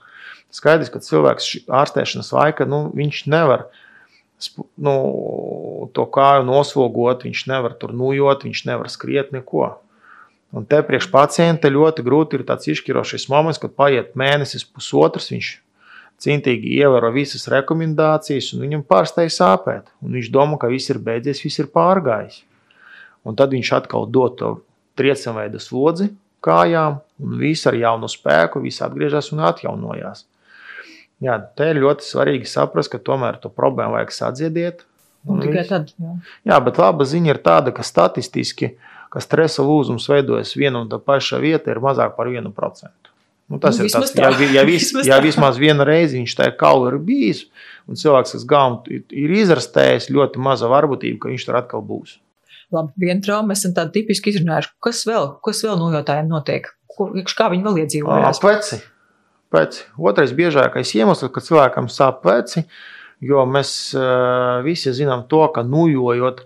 Skaidrs, 0.54 0.90
ka 0.92 1.02
cilvēks 1.04 1.50
ārstēšanas 1.68 2.32
laika, 2.32 2.66
nu, 2.68 2.86
viņš 2.96 3.26
nevar 3.28 3.68
nu, 4.78 4.94
to 5.92 6.06
kāju 6.14 6.46
noslogot, 6.48 7.26
viņš 7.26 7.44
nevar 7.50 7.74
tur 7.80 7.92
nujot, 7.96 8.46
viņš 8.46 8.64
nevar 8.68 8.90
skriet 8.92 9.32
neko. 9.34 9.76
Un 10.56 10.64
te 10.64 10.80
priekš 10.80 11.10
pacienta 11.12 11.68
ļoti 11.68 12.04
grūti 12.06 12.38
ir 12.38 12.44
tāds 12.48 12.70
izšķirošais 12.72 13.28
moments, 13.28 13.60
kad 13.60 13.74
paiet 13.76 14.14
mēnesis, 14.16 14.64
pusotrs, 14.64 15.28
viņš 15.34 15.50
cintīgi 16.22 16.78
ievēro 16.80 17.10
visas 17.14 17.44
rekomendācijas, 17.52 18.54
un 18.54 18.64
viņam 18.64 18.86
pārstāj 18.88 19.28
sāpēt. 19.34 19.90
Un 20.02 20.16
viņš 20.16 20.30
domā, 20.34 20.56
ka 20.60 20.70
viss 20.72 20.90
ir 20.90 21.02
beidzies, 21.04 21.44
viss 21.44 21.60
ir 21.60 21.68
pārgājis. 21.74 22.40
Un 23.26 23.36
tad 23.38 23.52
viņš 23.54 23.74
atkal 23.80 24.06
dod 24.10 24.38
to 24.38 24.54
triecienveida 24.98 25.60
slodzi 25.62 26.10
kājām, 26.44 27.00
un 27.22 27.38
viss 27.40 27.66
ar 27.66 27.76
jaunu 27.78 28.10
spēku, 28.10 28.62
viss 28.62 28.82
atgriežas 28.84 29.32
un 29.34 29.42
atjaunojās. 29.48 30.24
Jā, 31.24 31.34
te 31.58 31.72
ir 31.72 31.80
ļoti 31.82 32.06
svarīgi 32.06 32.46
saprast, 32.46 32.92
ka 32.92 33.00
tomēr 33.02 33.40
to 33.42 33.50
problēmu 33.50 33.96
vajag 33.96 34.14
sadziedēt. 34.14 34.84
Tikai 35.26 35.56
viss. 35.56 35.72
tad. 35.72 35.90
Jā. 35.98 36.14
Jā, 36.52 36.60
bet 36.62 36.78
laba 36.78 37.06
ziņa 37.08 37.32
ir 37.34 37.40
tāda, 37.42 37.74
ka 37.74 37.82
statistiski, 37.82 38.76
ka 39.10 39.22
stresa 39.24 39.64
lūzums 39.66 40.06
veidojas 40.08 40.54
viena 40.56 40.84
un 40.84 40.90
tā 40.92 41.00
paša 41.02 41.40
vieta, 41.42 41.72
ir 41.74 41.82
mazāk 41.82 42.14
par 42.16 42.30
1%. 42.30 43.10
Nu, 43.48 43.58
tas 43.58 43.80
Nu, 43.80 43.88
ir 43.88 43.90
tas, 43.90 44.12
ja, 44.14 44.30
ja, 44.60 44.62
vis, 44.68 44.92
Vismaz 44.92 45.08
ja 45.08 45.18
vismaz 45.24 45.58
vienu 45.58 45.86
reizi 45.88 46.20
viņš 46.20 46.36
tajā 46.38 46.54
kaulā 46.60 46.92
ir 46.92 47.00
bijis, 47.02 47.46
un 47.88 47.98
cilvēks, 47.98 48.36
kas 48.36 48.46
galvu 48.46 49.00
ir 49.08 49.36
izrastējis, 49.40 50.10
ļoti 50.14 50.42
maza 50.44 50.70
varbūtība, 50.70 51.24
ka 51.24 51.32
viņš 51.32 51.48
tur 51.48 51.58
atkal 51.58 51.82
būs. 51.82 52.18
Labi, 52.74 52.92
viena 53.00 53.24
trauma 53.24 53.56
esam 53.56 53.72
tādu 53.76 53.94
tipiski 53.94 54.34
izrunājuši. 54.34 54.74
Kas 54.84 55.00
vēl, 55.08 55.30
kas 55.44 55.62
vēl 55.64 55.78
nojotājiem 55.80 56.28
notiek? 56.28 56.68
Ko, 56.92 57.08
kā 57.38 57.48
viņi 57.52 57.64
vēl 57.64 57.82
iedzīvojās? 57.84 58.40
Pleci. 58.42 58.80
Pleci. 59.48 59.86
Otrais 59.96 60.34
biežākais 60.36 60.92
iemesls, 60.98 61.32
ka 61.32 61.40
cilvēkam 61.44 61.88
sāp 61.92 62.20
pleci, 62.26 62.66
jo 63.24 63.46
mēs 63.48 63.72
visi 64.66 64.92
zinām 64.98 65.24
to, 65.30 65.40
ka 65.54 65.64
nujojot, 65.64 66.44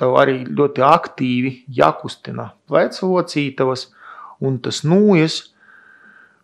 tev 0.00 0.16
arī 0.22 0.38
ļoti 0.48 0.84
aktīvi 0.88 1.52
jākustina 1.76 2.54
plecu 2.70 3.12
locītavas, 3.12 3.90
un 4.42 4.56
tas 4.64 4.80
nūjas 4.88 5.36
n, 5.36 5.44
ā, 5.44 5.51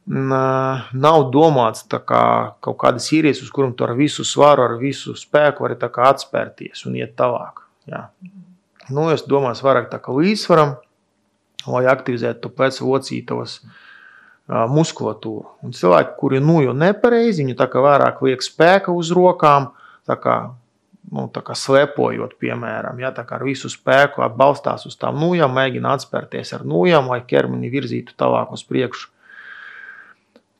nav 0.09 1.29
domāts 1.33 1.85
kā 1.85 2.25
kaut 2.65 2.79
kādas 2.81 3.09
īrijas, 3.13 3.43
uz 3.45 3.51
kurām 3.53 3.75
tu 3.77 3.85
ar 3.85 3.93
visu 3.97 4.25
svaru, 4.25 4.65
ar 4.65 4.79
visu 4.81 5.15
spēku 5.17 5.67
vari 5.67 5.77
atspērties 5.77 6.87
un 6.87 6.97
iet 6.97 7.17
tālāk. 7.17 7.61
Jā. 7.89 8.09
Nu, 8.89 9.11
es 9.13 9.25
domāju, 9.29 9.61
vairāk 9.65 9.91
tā 9.93 10.01
kā 10.01 10.15
līdzsvaram, 10.17 10.79
lai 11.69 11.85
aktivizētu 11.91 12.41
to 12.41 12.53
plecu 12.53 12.89
locītavas 12.89 13.59
ā, 13.61 14.65
muskulatūru. 14.73 15.59
Un 15.65 15.77
cilvēki, 15.77 16.17
kuri 16.21 16.41
nujo 16.41 16.73
nepareizi, 16.73 17.45
viņi 17.45 17.59
tā 17.59 17.69
kā 17.69 17.83
vairāk 17.85 18.23
liek 18.25 18.45
spēka 18.45 18.95
uz 18.97 19.13
rokām, 19.13 19.71
tā 20.09 20.17
kā, 20.17 20.39
nu, 21.13 21.27
tā 21.35 21.45
kā 21.45 21.57
slēpojot, 21.59 22.39
piemēram, 22.41 23.01
ja, 23.05 23.13
tā 23.13 23.27
kā 23.29 23.37
ar 23.37 23.45
visu 23.45 23.69
spēku 23.73 24.25
balstās 24.41 24.89
uz 24.89 24.97
tām 24.97 25.21
nujām, 25.21 25.53
mēģina 25.53 25.93
atspērties 25.99 26.57
ar 26.57 26.65
nujām, 26.65 27.13
lai 27.13 27.21
ķermeni 27.29 27.73
virzītu 27.73 28.17
tālāk 28.17 28.57
uz 28.57 28.65
priekšu. 28.65 29.13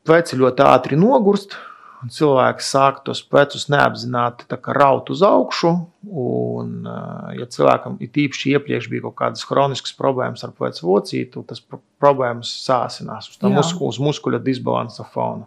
Pleci 0.09 0.39
ļoti 0.41 0.65
ātri 0.65 0.97
nogurst, 0.97 1.53
un 2.01 2.13
cilvēks 2.15 2.71
sāk 2.73 3.03
tos 3.05 3.21
plecus 3.27 3.67
neapzināti 3.69 4.47
raut 4.79 5.11
uz 5.13 5.21
augšu. 5.27 5.75
Un, 6.09 6.73
ā, 6.89 7.35
ja 7.37 7.49
cilvēkam 7.53 7.99
ir 8.01 8.11
tīpaši 8.15 8.55
iepriekš 8.57 8.89
bija 8.89 9.05
kaut 9.09 9.19
kādas 9.21 9.45
chroniskas 9.45 9.93
problēmas 9.99 10.47
ar 10.47 10.55
plecu 10.57 10.89
locītu, 10.89 11.45
tas 11.45 11.61
pro- 11.61 11.83
problēmas 12.01 12.55
sāsinās 12.65 13.29
uz 13.29 13.39
musku, 13.53 13.93
uz 13.93 14.01
muskuļa 14.01 14.41
disbalansa 14.47 15.05
fona. 15.13 15.45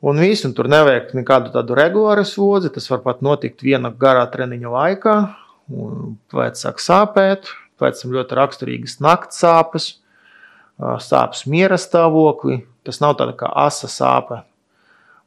Un 0.00 0.16
viss, 0.16 0.46
un 0.48 0.54
tur 0.56 0.64
nevajag 0.72 1.10
nekādu 1.12 1.50
tādu 1.52 1.76
regulāru 1.76 2.24
slodzi. 2.24 2.70
Tas 2.72 2.88
var 2.88 3.02
pat 3.04 3.20
notikt 3.20 3.60
viena 3.60 3.90
garā 3.92 4.24
treniņa 4.32 4.70
laikā. 4.72 5.16
Pēc 6.32 6.62
sāk 6.64 6.80
sāpēt, 6.80 7.50
pēc 7.78 8.00
tam 8.00 8.14
ļoti 8.16 8.38
raksturīgas 8.38 8.96
nakts 9.04 9.42
sāpes, 9.44 9.90
sāpes 11.04 11.44
miera 11.52 11.76
stāvoklī. 11.76 12.62
Tas 12.90 12.98
nav 12.98 13.14
tāda 13.20 13.36
kā 13.38 13.46
asa 13.54 13.86
sāpe. 13.86 14.40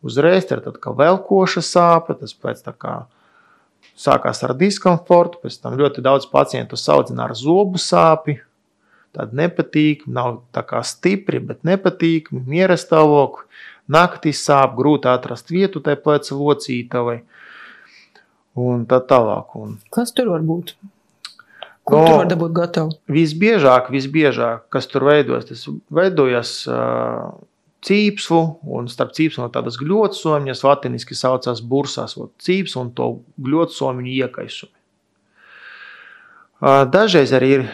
Uzreiz 0.03 0.49
ir 0.51 0.59
tāda 0.59 0.75
kā 0.83 0.91
velkoša 0.99 1.61
sāpe, 1.63 2.15
tas 2.19 2.33
pēc 2.35 2.65
kā 2.75 2.95
sākās 3.95 4.41
ar 4.43 4.51
diskomfortu, 4.59 5.39
pēc 5.39 5.61
tam 5.63 5.77
ļoti 5.79 6.03
daudz 6.03 6.27
pacientu 6.27 6.75
saudzina 6.75 7.29
ar 7.29 7.37
zobu 7.39 7.79
sāpi. 7.79 8.41
Tāda 9.15 9.37
nepatīkama, 9.37 10.11
nav 10.11 10.41
tā 10.51 10.65
kā 10.67 10.81
stipri, 10.83 11.39
bet 11.39 11.63
nepatīkama, 11.63 12.43
miera 12.49 12.75
stāvokļa 12.75 13.47
naktī 13.95 14.33
sāp, 14.35 14.75
grūti 14.75 15.07
atrast 15.07 15.55
vietu 15.55 15.79
tai 15.85 15.95
pleca 15.95 16.35
locītavai 16.35 17.21
un 18.59 18.83
tā 18.91 18.99
tālāk. 19.07 19.55
Un, 19.55 19.77
Kas 19.93 20.11
tur 20.11 20.33
var 20.33 20.43
būt? 20.43 20.75
Ko 21.83 21.99
no, 21.99 22.03
tur 22.07 22.19
var 22.21 22.29
dabūt 22.31 22.53
gatavu? 22.59 22.93
Visbiežāk, 23.11 23.89
visbiežāk, 23.91 24.67
kas 24.71 24.87
tur 24.91 25.07
veidojas, 25.09 25.49
tas 25.49 25.63
veidojas 25.91 26.53
uh, 26.71 27.33
cīpslu, 27.83 28.41
un 28.75 28.87
starp 28.91 29.13
cīpslu 29.17 29.45
un 29.45 29.53
tādas 29.53 29.77
gļotsomņas 29.81 30.63
latiniski 30.63 31.17
saucās 31.17 31.61
bursās, 31.61 32.15
cīpslu 32.43 32.85
un 32.85 32.93
to 32.97 33.09
gļotsomņu 33.43 34.13
iekaisumi. 34.23 34.75
Dažreiz 36.93 37.33
arī 37.35 37.49
ir 37.57 37.65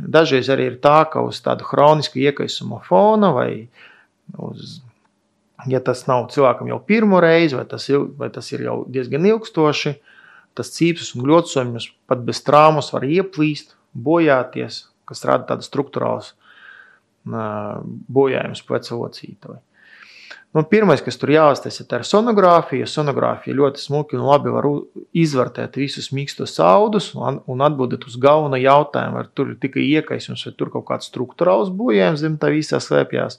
Dažreiz 0.00 0.48
arī 0.52 0.70
ir 0.70 0.76
tā, 0.80 1.02
ka 1.10 1.22
uz 1.26 1.40
tādu 1.44 1.66
chronisku 1.66 2.20
iekaisuma 2.22 2.80
fona 2.86 3.32
vai 3.36 3.50
uz 4.38 4.80
ja 5.68 5.80
tas 5.84 6.06
nav 6.08 6.30
cilvēkam 6.32 6.70
jau 6.70 6.78
pirmo 6.86 7.18
reizi, 7.20 7.58
vai 7.58 7.66
tas, 7.68 7.84
il, 7.92 8.06
vai 8.16 8.30
tas 8.32 8.46
ir 8.54 8.64
jau 8.64 8.78
diezgan 8.88 9.26
ilgstoši, 9.28 9.92
tas 10.56 10.72
cīpes 10.72 11.12
un 11.16 11.26
gļotsojums 11.26 11.90
pat 12.08 12.22
bez 12.24 12.40
traumas 12.46 12.88
var 12.94 13.04
ieplīst, 13.04 13.74
bojāties, 13.92 14.86
kas 15.04 15.26
rada 15.28 15.50
tādas 15.50 15.68
struktūrālas 15.68 16.32
bojājumus 17.26 18.62
plecavocītavai. 18.68 19.60
Nu, 20.50 20.64
pirmais, 20.66 20.98
kas 20.98 21.14
tur 21.14 21.30
jāuztais, 21.30 21.76
ir 21.78 22.02
sonogrāfija. 22.02 22.86
Sonogrāfija 22.90 23.54
ļoti 23.54 23.84
smuki 23.84 24.16
un 24.18 24.24
labi 24.26 24.50
var 24.50 24.66
izvērtēt 25.14 25.78
visus 25.78 26.10
mīkstos 26.10 26.56
audus 26.66 27.12
un 27.14 27.62
atbildēt 27.62 28.08
uz 28.08 28.16
galveno 28.18 28.58
jautājumu, 28.58 29.20
vai 29.20 29.28
tur 29.30 29.52
ir 29.52 29.60
tikai 29.62 29.84
iekaisums, 29.86 30.42
vai 30.48 30.52
tur 30.58 30.72
kaut 30.74 30.88
kāds 30.88 31.06
struktūrāls 31.12 31.70
bojājums 31.70 32.24
zem 32.24 32.34
tā 32.42 32.50
visā 32.50 32.82
slēpjas. 32.82 33.38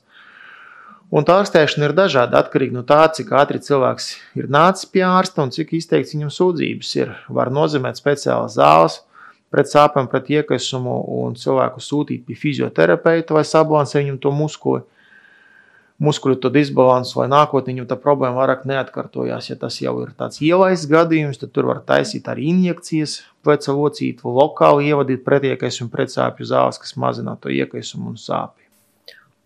Un 1.11 1.27
tā 1.27 1.41
ārstēšana 1.41 1.89
ir 1.89 1.97
dažāda 1.97 2.39
atkarībā 2.39 2.77
no 2.77 2.85
tā, 2.87 3.01
cik 3.11 3.33
ātri 3.35 3.59
cilvēks 3.59 4.13
ir 4.39 4.47
nācis 4.47 4.87
pie 4.87 5.03
ārsta 5.03 5.43
un 5.43 5.51
cik 5.51 5.73
izteikts 5.75 6.15
viņam 6.15 6.31
sūdzības 6.31 6.95
ir. 7.01 7.11
Var 7.27 7.51
nozīmēt 7.51 7.99
speciālas 7.99 8.55
zāles 8.55 9.01
pret 9.51 9.69
sāpēm, 9.71 10.07
pret 10.11 10.31
iekaisumu 10.31 10.95
un 11.21 11.35
cilvēku 11.39 11.83
sūtīt 11.83 12.23
pie 12.27 12.37
fizioterapeita 12.39 13.35
vai 13.35 13.43
sabalansēt 13.47 14.03
viņam 14.03 14.21
to 14.23 14.33
muskuli. 14.35 14.83
Muskuļu 16.01 16.39
to 16.41 16.49
disbalansu, 16.49 17.19
lai 17.19 17.27
nākotnē 17.29 17.75
viņam 17.75 17.87
tā 17.91 17.97
problēma 18.01 18.39
vairāk 18.39 18.63
neatkārtojās. 18.65 19.51
Ja 19.51 19.57
tas 19.61 19.75
jau 19.83 19.93
ir 20.01 20.15
tāds 20.17 20.41
ielaists 20.41 20.89
gadījums, 20.89 21.37
tad 21.37 21.51
tur 21.53 21.67
var 21.69 21.83
taisīt 21.85 22.25
arī 22.31 22.47
injekcijas, 22.49 23.19
pleca 23.45 23.75
locītu, 23.77 24.33
lokāli 24.33 24.89
ievadīt 24.89 25.21
pretiekaisumu, 25.27 25.93
pretsāpju 25.93 26.49
zāles, 26.49 26.81
kas 26.81 26.97
mazina 26.97 27.37
to 27.37 27.53
iekaisumu 27.53 28.15
un 28.15 28.17
sāpju 28.17 28.60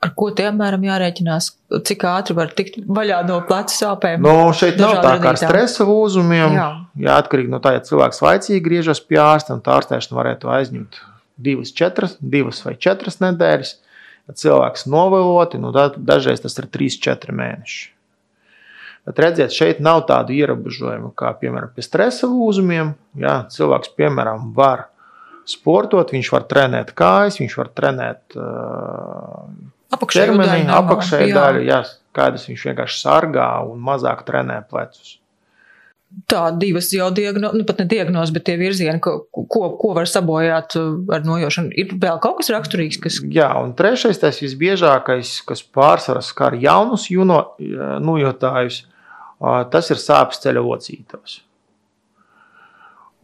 ar 0.05 0.11
ko 0.17 0.29
te 0.35 0.45
apmēram 0.49 0.85
jārēķinās, 0.85 1.49
cik 1.89 2.05
ātri 2.09 2.35
var 2.37 2.53
tikt 2.57 2.77
vaļā 2.85 3.23
no 3.27 3.39
pleca 3.47 3.73
sāpēm? 3.73 4.21
No, 4.25 4.51
šeit 4.57 4.79
nav 4.81 4.99
tā 5.03 5.15
kā 5.23 5.33
ar 5.33 5.41
stresa 5.41 5.87
lūzumiem. 5.87 6.55
Jā. 6.59 6.69
jā, 7.07 7.17
atkarīgi 7.23 7.51
no 7.51 7.61
tā, 7.63 7.75
ja 7.77 7.83
cilvēks 7.85 8.21
laicīgi 8.25 8.61
griežas 8.65 9.01
pie 9.03 9.19
ārsta, 9.23 9.57
tad 9.57 9.73
ārstēšana 9.79 10.19
varētu 10.19 10.53
aizņemt 10.59 11.01
divas, 11.35 11.73
četras, 11.75 12.15
divas 12.21 12.61
vai 12.65 12.77
četras 12.79 13.19
nedēļas. 13.23 13.75
Ja 14.25 14.37
cilvēks 14.41 14.87
novēloti, 14.89 15.59
nu, 15.61 15.73
dažreiz 15.73 16.41
tas 16.41 16.57
ir 16.57 16.69
trīs, 16.73 16.97
četri 17.01 17.35
mēneši. 17.35 17.83
Bet 19.05 19.21
redziet, 19.21 19.53
šeit 19.53 19.81
nav 19.85 20.07
tādu 20.09 20.33
ierobežojumu 20.33 21.11
kā, 21.17 21.29
piemēram, 21.37 21.69
pie 21.75 21.85
stresa 21.85 22.25
lūzumiem. 22.25 22.95
Jā, 23.21 23.35
cilvēks, 23.53 23.91
piemēram, 23.99 24.49
var 24.57 24.87
sportot, 25.45 26.09
viņš 26.15 26.31
var 26.33 26.47
trenēt 26.49 26.95
kājas, 26.97 27.37
viņš 27.37 27.57
var 27.59 27.69
trenēt 27.77 28.37
uh, 28.39 29.45
apakšēju 29.95 30.39
daļu. 30.39 30.71
Apakšēju 30.79 31.35
daļu, 31.35 31.61
jā, 31.67 31.83
kādas 32.15 32.47
viņš 32.49 32.65
vienkārši 32.69 32.99
sargā 33.01 33.51
un 33.67 33.79
mazāk 33.85 34.25
trenē 34.27 34.61
plecus. 34.69 35.17
Tā 36.31 36.45
divas 36.55 36.87
jau 36.95 37.09
diagnozi, 37.11 37.59
nu 37.59 37.65
pat 37.67 37.81
ne 37.81 37.85
diagnozi, 37.91 38.31
bet 38.35 38.45
tie 38.47 38.53
virzieni, 38.59 39.01
ko, 39.03 39.17
ko, 39.33 39.65
ko 39.75 39.91
var 39.97 40.07
sabojāt 40.07 40.77
uh, 40.79 40.93
ar 41.11 41.25
nojošanu. 41.27 41.73
Ir 41.75 41.95
vēl 41.99 42.21
kaut 42.23 42.39
kas 42.39 42.53
raksturīgs, 42.53 42.99
kas. 43.03 43.17
Jā, 43.35 43.49
un 43.59 43.73
trešais, 43.75 44.21
tas 44.21 44.39
visbiežākais, 44.43 45.33
kas 45.49 45.65
pārsvarā 45.75 46.21
skar 46.23 46.55
jaunus 46.61 47.09
juno, 47.11 47.41
nojotājus, 47.59 48.85
uh, 48.85 49.65
tas 49.73 49.91
ir 49.91 49.99
sāpes 49.99 50.39
ceļa 50.45 50.63
locītavas. 50.63 51.41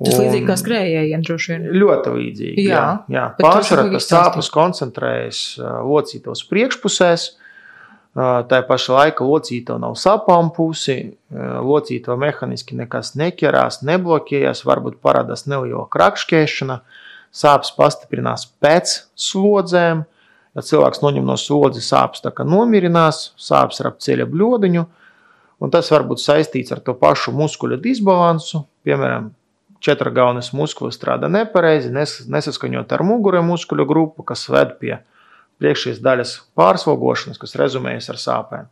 Tas 0.02 0.16
ir 0.16 0.26
līdzīgi 0.26 0.48
kā 0.48 0.56
skrējējiem, 0.58 1.24
droši 1.28 1.52
vien. 1.52 1.68
Ļoti 1.82 2.14
līdzīgi. 2.16 2.66
Jā, 2.66 2.80
jā. 2.80 2.86
jā. 3.14 3.26
pārsvarā 3.42 3.86
tas 3.94 4.08
sāpes 4.10 4.50
koncentrējas 4.54 5.42
locītos 5.86 6.44
priekšpusēs. 6.50 7.28
Tā 8.12 8.58
pašā 8.68 8.96
laikā 8.98 9.24
locīta 9.24 9.78
nav 9.80 9.94
sapām 10.00 10.50
pusi, 10.56 11.14
locīta 11.32 12.18
mehāniski 12.20 12.76
nekas 12.76 13.14
neķerās, 13.20 13.80
neblokējas, 13.88 14.66
varbūt 14.68 14.98
parādās 15.04 15.46
neliela 15.48 15.86
krakšķēšana, 15.94 16.82
sāpes 17.32 17.72
pastiprinās 17.78 18.50
pēc 18.64 18.98
slodzēm. 19.16 20.04
Ja 20.52 20.64
cilvēks 20.68 21.00
noņem 21.00 21.30
no 21.30 21.38
slodzes, 21.40 21.88
sāpes 21.94 22.26
nomierinās, 22.44 23.30
sāpes 23.40 23.80
ir 23.80 23.88
ap 23.88 24.02
ceļa 24.04 24.26
bļodiņu, 24.28 24.84
un 25.64 25.72
tas 25.72 25.88
var 25.94 26.04
būt 26.10 26.20
saistīts 26.20 26.76
ar 26.76 26.82
to 26.84 26.98
pašu 27.00 27.32
muskuļu 27.32 27.80
disbalansu, 27.80 28.66
piemēram, 28.84 29.32
četrgaunes 29.82 30.52
muskulis 30.54 30.98
strādā 31.00 31.30
nepareizi, 31.32 31.92
nesaskaņot 31.92 32.94
ar 32.94 33.04
mugurē 33.06 33.42
muskuļu 33.46 33.88
grupu, 33.90 34.26
kas 34.28 34.46
ved 34.52 34.78
pie 34.82 34.98
priekšējās 35.62 36.02
daļas 36.02 36.36
pārslogošanas, 36.58 37.40
kas 37.42 37.58
rezumējas 37.60 38.10
ar 38.14 38.20
sāpēm. 38.22 38.70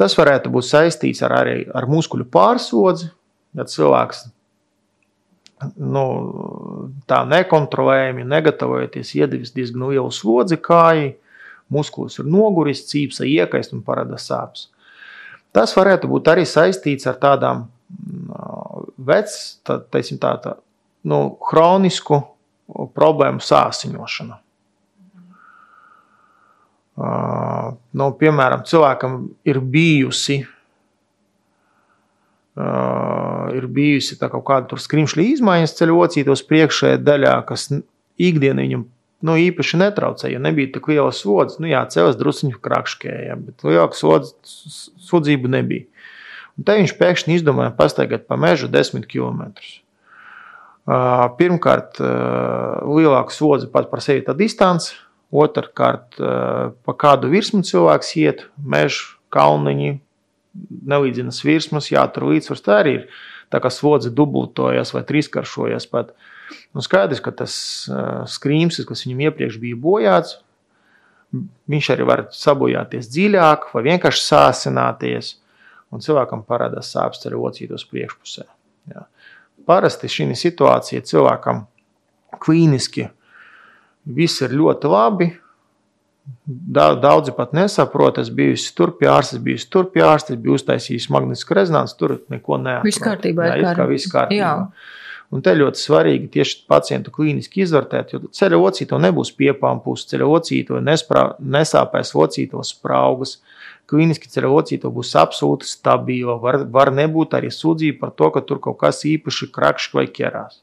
Tas 0.00 0.16
varētu 0.16 0.52
būt 0.52 0.68
saistīts 0.68 1.22
ar, 1.24 1.34
arī 1.42 1.56
ar 1.68 1.86
muskuļu 1.88 2.26
pārslodzi, 2.32 3.10
ja 3.56 3.66
cilvēks 3.68 4.24
nu, 5.76 6.04
tā 7.08 7.22
nekontrolējami, 7.28 8.24
negatavojoties, 8.28 9.14
iedevis 9.20 9.52
diezgan 9.54 9.86
lielu 9.90 10.10
slodzi 10.12 10.58
kājai, 10.60 11.12
muskulis 11.72 12.18
ir 12.20 12.28
noguris, 12.28 12.84
cīpsa 12.88 13.28
iekaist 13.28 13.76
un 13.76 13.84
parāda 13.86 14.18
sāpes. 14.20 14.68
Tas 15.52 15.74
varētu 15.76 16.08
būt 16.08 16.32
arī 16.32 16.44
saistīts 16.48 17.06
ar 17.08 17.18
tādām 17.20 17.66
vecs, 19.06 19.38
tā, 19.66 19.78
teisim, 19.92 20.20
tā, 20.22 20.36
tā, 20.42 20.56
nu, 21.08 21.24
hronisku 21.50 22.22
problēmu 22.96 23.42
sāsiņošanu. 23.42 24.38
Uh, 27.02 27.72
nu, 27.96 28.08
piemēram, 28.20 28.66
cilvēkam 28.68 29.14
ir 29.48 29.58
bijusi, 29.64 30.42
uh, 32.60 33.48
ir 33.56 33.66
bijusi 33.72 34.18
kaut 34.20 34.44
kāda 34.48 34.76
skrimšļa 34.76 35.24
izmaiņas 35.30 35.76
ceļocītos 35.78 36.44
priekšējā 36.50 37.00
daļā, 37.00 37.38
kas 37.48 37.70
ikdienā 38.20 38.66
viņam 38.66 38.84
nu, 39.22 39.36
īpaši 39.38 39.80
netraucēja. 39.80 40.36
Ja 40.36 40.42
nebija 40.42 40.74
tik 40.74 40.90
liela 40.92 41.12
slodze, 41.16 41.62
nu, 41.62 41.70
jā, 41.70 41.80
cēlās 41.94 42.18
druskuļi 42.20 42.60
krāšņkēja, 42.62 43.38
bet 43.46 43.66
lielāka 43.66 43.98
sodzība 45.08 45.50
nebija. 45.56 45.88
Un 46.58 46.66
te 46.68 46.76
viņš 46.76 46.92
pēkšņi 46.98 47.38
izdomāja 47.38 47.72
pastaigāt 47.76 48.26
pa 48.28 48.36
mežu 48.40 48.68
desmit 48.70 49.06
km. 49.08 49.48
Pirmkārt, 51.38 52.00
lielāka 52.02 53.32
slodze 53.32 53.70
pat 53.72 53.88
par 53.92 54.02
sevi 54.04 54.24
tā 54.26 54.34
distance, 54.36 54.96
otrkārt, 55.32 56.18
pa 56.18 56.94
kādu 56.98 57.30
virsmu 57.32 57.62
cilvēks 57.64 58.16
iet, 58.20 58.46
meža, 58.58 59.14
kalniņi, 59.32 59.94
nelīdzinas 60.92 61.40
virsmas, 61.46 61.88
jātur 61.88 62.28
līdzsvars. 62.28 62.64
Tā 62.66 62.80
arī 62.82 62.96
ir 62.98 63.06
tā 63.52 63.62
kā 63.64 63.70
slodze 63.72 64.12
dubultojas 64.12 64.92
vai 64.92 65.04
trīskaršojas 65.08 65.88
pat. 65.88 66.12
Nu, 66.76 66.84
skaidrs, 66.84 67.22
ka 67.24 67.32
tas 67.32 67.54
skrīms, 68.28 68.82
kas 68.84 69.06
viņam 69.06 69.22
iepriekš 69.30 69.56
bija 69.62 69.78
bojāts, 69.80 70.36
viņš 71.72 71.88
arī 71.94 72.04
var 72.08 72.26
sabojāties 72.36 73.08
dziļāk 73.08 73.70
vai 73.72 73.82
vienkārši 73.86 74.26
sāsināties 74.26 75.36
un 75.92 76.02
cilvēkam 76.04 76.44
parādās 76.48 76.92
sāpes 76.94 77.26
arī 77.28 77.38
locītos 77.38 77.84
priekšpusē. 77.90 78.46
Jā. 78.92 79.06
Parasti 79.68 80.10
šī 80.10 80.32
situācija 80.38 81.04
cilvēkam 81.06 81.66
klīniski 82.42 83.06
viss 84.04 84.42
ir 84.42 84.56
ļoti 84.56 84.90
labi. 84.90 85.30
Daudzi 86.46 87.34
pat 87.34 87.54
nesaprot, 87.56 88.20
es 88.22 88.28
biju 88.30 88.54
turpjārs, 88.78 89.32
es 89.34 89.42
biju 89.42 89.62
turpjārs, 89.74 90.28
es 90.30 90.38
biju 90.38 90.54
uztaisījis 90.54 91.08
magnetisku 91.10 91.56
rezonanci, 91.58 91.96
tur 91.98 92.16
neko 92.30 92.60
nesaprotu. 92.62 92.88
Viss 92.90 93.02
kārtībā, 93.02 93.48
jā, 93.50 93.56
kā, 93.64 93.72
kā 93.80 93.86
viss 93.90 94.10
kārtībā. 94.10 94.38
Jā. 94.38 95.00
Un 95.32 95.40
te 95.40 95.54
ļoti 95.56 95.80
svarīgi 95.80 96.28
tieši 96.34 96.58
pacientu 96.68 97.12
klīniski 97.14 97.62
izvērtēt, 97.64 98.10
jo 98.12 98.18
ceļa 98.36 98.58
locīto 98.60 98.98
nebūs 99.00 99.30
piepāmpus, 99.38 100.04
ceļa 100.10 100.26
locīto 100.28 100.80
nesāpēs 100.84 102.12
locīto 102.12 102.60
spraugas. 102.68 103.38
Kliniski 103.88 104.28
ceļa 104.32 104.50
locīto 104.52 104.90
būs 104.92 105.14
absolūti 105.16 105.70
stabila. 105.70 106.36
Var, 106.42 106.66
var 106.74 106.92
nebūt 106.92 107.38
arī 107.38 107.48
sūdzība 107.52 108.02
par 108.02 108.12
to, 108.18 108.28
ka 108.34 108.44
tur 108.44 108.60
kaut 108.60 108.76
kas 108.84 109.00
īpaši 109.08 109.48
krakšķi 109.56 109.96
vai 109.96 110.04
ķerās. 110.18 110.60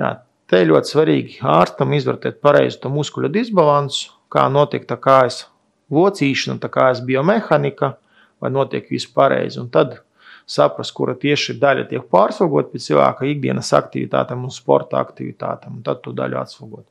Jā, 0.00 0.14
te 0.48 0.62
ļoti 0.64 0.92
svarīgi 0.94 1.38
ārstam 1.44 1.92
izvērtēt 1.96 2.40
pareizi 2.44 2.80
to 2.80 2.92
muskuļu 2.92 3.28
disbalansu, 3.36 4.14
kā 4.32 4.48
notiek 4.52 4.88
tā 4.88 4.96
kājas 4.96 5.44
locīšana, 5.92 6.62
tā 6.64 6.72
kājas 6.72 7.04
biomehanika, 7.04 7.98
vai 8.40 8.52
notiek 8.56 8.88
viss 8.88 9.12
pareizi. 9.12 9.60
Un 9.60 9.68
tad 9.72 9.98
saprast, 10.46 10.94
kura 10.94 11.16
tieši 11.18 11.56
daļa 11.60 11.86
tiek 11.90 12.04
pārslogot 12.12 12.70
pēc 12.72 12.90
cilvēka 12.90 13.26
ikdienas 13.32 13.72
aktivitātēm 13.76 14.44
un 14.46 14.54
sporta 14.54 15.00
aktivitātēm, 15.02 15.80
un 15.80 15.86
tad 15.86 16.04
to 16.04 16.14
daļu 16.16 16.38
atslogot. 16.40 16.86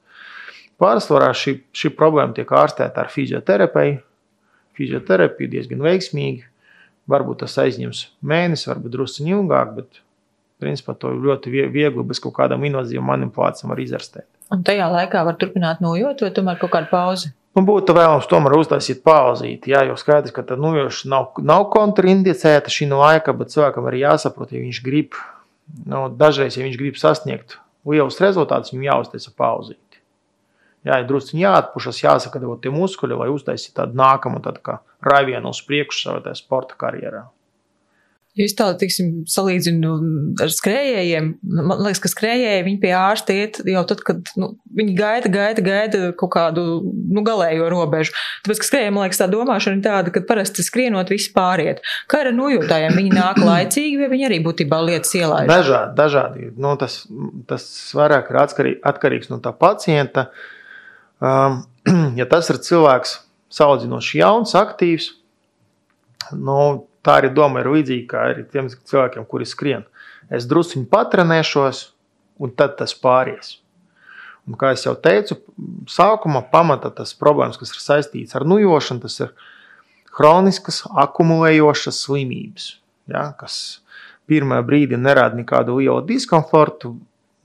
Pārsvarā 0.82 1.32
šī, 1.32 1.56
šī 1.72 1.94
problēma 1.96 2.36
tiek 2.36 2.50
ārstēta 2.52 3.06
ar 3.06 3.12
fizioterapiju. 3.14 4.02
Fizioterapija 4.76 5.54
diezgan 5.54 5.84
veiksmīgi. 5.86 6.44
Varbūt 7.08 7.46
tas 7.46 7.56
aizņems 7.62 8.02
mēnesi, 8.26 8.68
varbūt 8.68 8.96
drusku 8.98 9.24
ilgāk, 9.30 9.72
bet 9.78 10.02
principā 10.60 10.96
to 11.00 11.14
ļoti 11.14 11.54
viegli 11.72 12.04
bez 12.10 12.20
kaut 12.20 12.36
kādām 12.40 12.66
invazīvām 12.68 13.08
manipulācijām 13.14 13.72
var 13.72 13.82
izārstēt. 13.84 14.28
Un 14.52 14.66
tajā 14.66 14.90
laikā 14.92 15.24
var 15.26 15.38
turpināt 15.40 15.82
nojot, 15.86 16.26
vai 16.26 16.32
tomēr 16.36 16.60
kaut 16.60 16.74
kāda 16.76 16.92
pauze? 16.92 17.32
Nu, 17.56 17.64
būtu 17.64 17.94
vēlams 17.96 18.28
tomēr 18.28 18.58
uztaisīt 18.58 19.00
pauzīti. 19.06 19.72
Jā, 19.72 19.86
jo 19.88 19.96
skaidrs, 20.00 20.34
ka 20.36 20.44
tā 20.44 20.58
nujošana 20.60 21.12
nav, 21.14 21.28
nav 21.40 21.70
kontraindicēta 21.72 22.72
šī 22.72 22.90
laika, 22.92 23.36
bet 23.38 23.54
cilvēkam 23.54 23.88
arī 23.88 24.02
jāsaprot, 24.04 24.52
ja 24.52 24.60
viņš 24.60 24.82
grib, 24.84 25.16
nu, 25.88 26.10
dažreiz, 26.20 26.58
ja 26.60 26.66
viņš 26.66 26.76
grib 26.82 27.00
sasniegt 27.00 27.56
lielus 27.88 28.20
rezultātus, 28.20 28.74
viņam 28.74 28.90
jāuztaisa 28.90 29.32
pauzīti. 29.40 30.02
Jā, 30.86 31.00
ir 31.00 31.08
drusku 31.10 31.40
jāatpušas, 31.40 32.04
jāsagatavo 32.04 32.60
tie 32.62 32.74
muskuļi, 32.76 33.18
lai 33.18 33.32
uztaisītu 33.34 33.80
tādu 33.80 33.98
nākamu 33.98 34.44
tādu 34.46 34.76
raivienu 35.06 35.50
uz 35.56 35.64
priekšu 35.66 36.04
savā 36.04 36.36
sporta 36.38 36.78
karjerā. 36.78 37.24
Ja 38.36 38.44
es 38.44 38.56
tādu, 38.58 38.76
tiksim, 38.82 39.12
salīdzinu 39.32 39.92
ar 40.44 40.50
skrējējiem, 40.52 41.28
man 41.56 41.84
liekas, 41.86 42.02
ka 42.04 42.10
skrējēji 42.12 42.74
pie 42.82 42.90
ārsta 42.92 43.32
iet 43.32 43.62
jau 43.64 43.84
tad, 43.88 44.02
kad 44.04 44.32
nu, 44.36 44.50
viņi 44.76 44.96
gaida, 44.98 45.30
gaida, 45.32 45.64
gaida 45.64 46.10
kaut 46.20 46.34
kādu 46.34 46.66
nu, 46.84 47.24
galējo 47.24 47.70
robežu. 47.72 48.12
Tāpēc, 48.44 48.60
ka 48.60 48.68
skrējējiem, 48.68 48.98
man 48.98 49.06
liekas, 49.08 49.22
tā 49.22 49.30
domāšana 49.32 49.80
ir 49.80 49.86
tāda, 49.86 50.12
ka 50.12 50.24
parasti 50.28 50.66
skrienot 50.68 51.14
viss 51.14 51.32
pāriet. 51.32 51.80
Kā 52.12 52.26
ar 52.26 52.34
nojūtājiem, 52.36 52.98
viņi 53.00 53.14
nāk 53.16 53.40
laicīgi, 53.40 54.02
vai 54.02 54.10
viņi 54.12 54.28
arī 54.28 54.40
būtībā 54.44 54.82
lietas 54.84 55.16
ielaiž? 55.16 55.48
Dažādi, 55.54 55.96
dažādi. 56.02 56.50
Nu, 56.60 56.74
tas, 56.82 56.98
tas 57.48 57.70
vairāk 57.96 58.34
ir 58.34 58.42
atkarīgs, 58.42 58.82
atkarīgs 58.92 59.32
no 59.32 59.40
tā 59.46 59.54
pacienta. 59.56 60.28
Um, 61.24 61.62
ja 62.20 62.28
tas 62.28 62.52
ir 62.52 62.60
cilvēks 62.68 63.16
salīdzinoši 63.56 64.20
jauns, 64.20 64.58
aktīvs, 64.60 65.14
nu, 66.36 66.60
tā 67.06 67.20
arī 67.22 67.30
doma 67.34 67.62
ir 67.62 67.70
līdzīga 67.72 68.08
kā 68.12 68.24
arī 68.32 68.48
tiem 68.50 68.72
cilvēkiem, 68.74 69.28
kuri 69.30 69.48
skrien. 69.48 69.86
Es 70.34 70.48
druskuļi 70.50 70.88
patrenēšos, 70.90 71.84
un 72.42 72.52
tad 72.58 72.76
tas 72.80 72.96
pāries. 72.98 73.60
Un, 74.46 74.58
kā 74.62 74.76
jau 74.78 74.94
teicu, 75.02 75.40
sākumā 75.90 76.44
pamata 76.52 76.92
tas 76.94 77.16
problēmas, 77.18 77.58
kas 77.58 77.74
ir 77.74 77.82
saistīts 77.82 78.38
ar 78.38 78.46
nujošanu, 78.46 79.02
tas 79.06 79.18
ir 79.24 79.32
chroniskas, 80.16 80.84
akumulējošas 81.02 82.04
slimības, 82.06 82.68
ja, 83.10 83.32
kas 83.40 83.82
pirmā 84.30 84.62
brīdī 84.66 85.00
nerāda 85.02 85.38
nekādu 85.40 85.80
lielu 85.80 86.06
diskomfortu, 86.06 86.94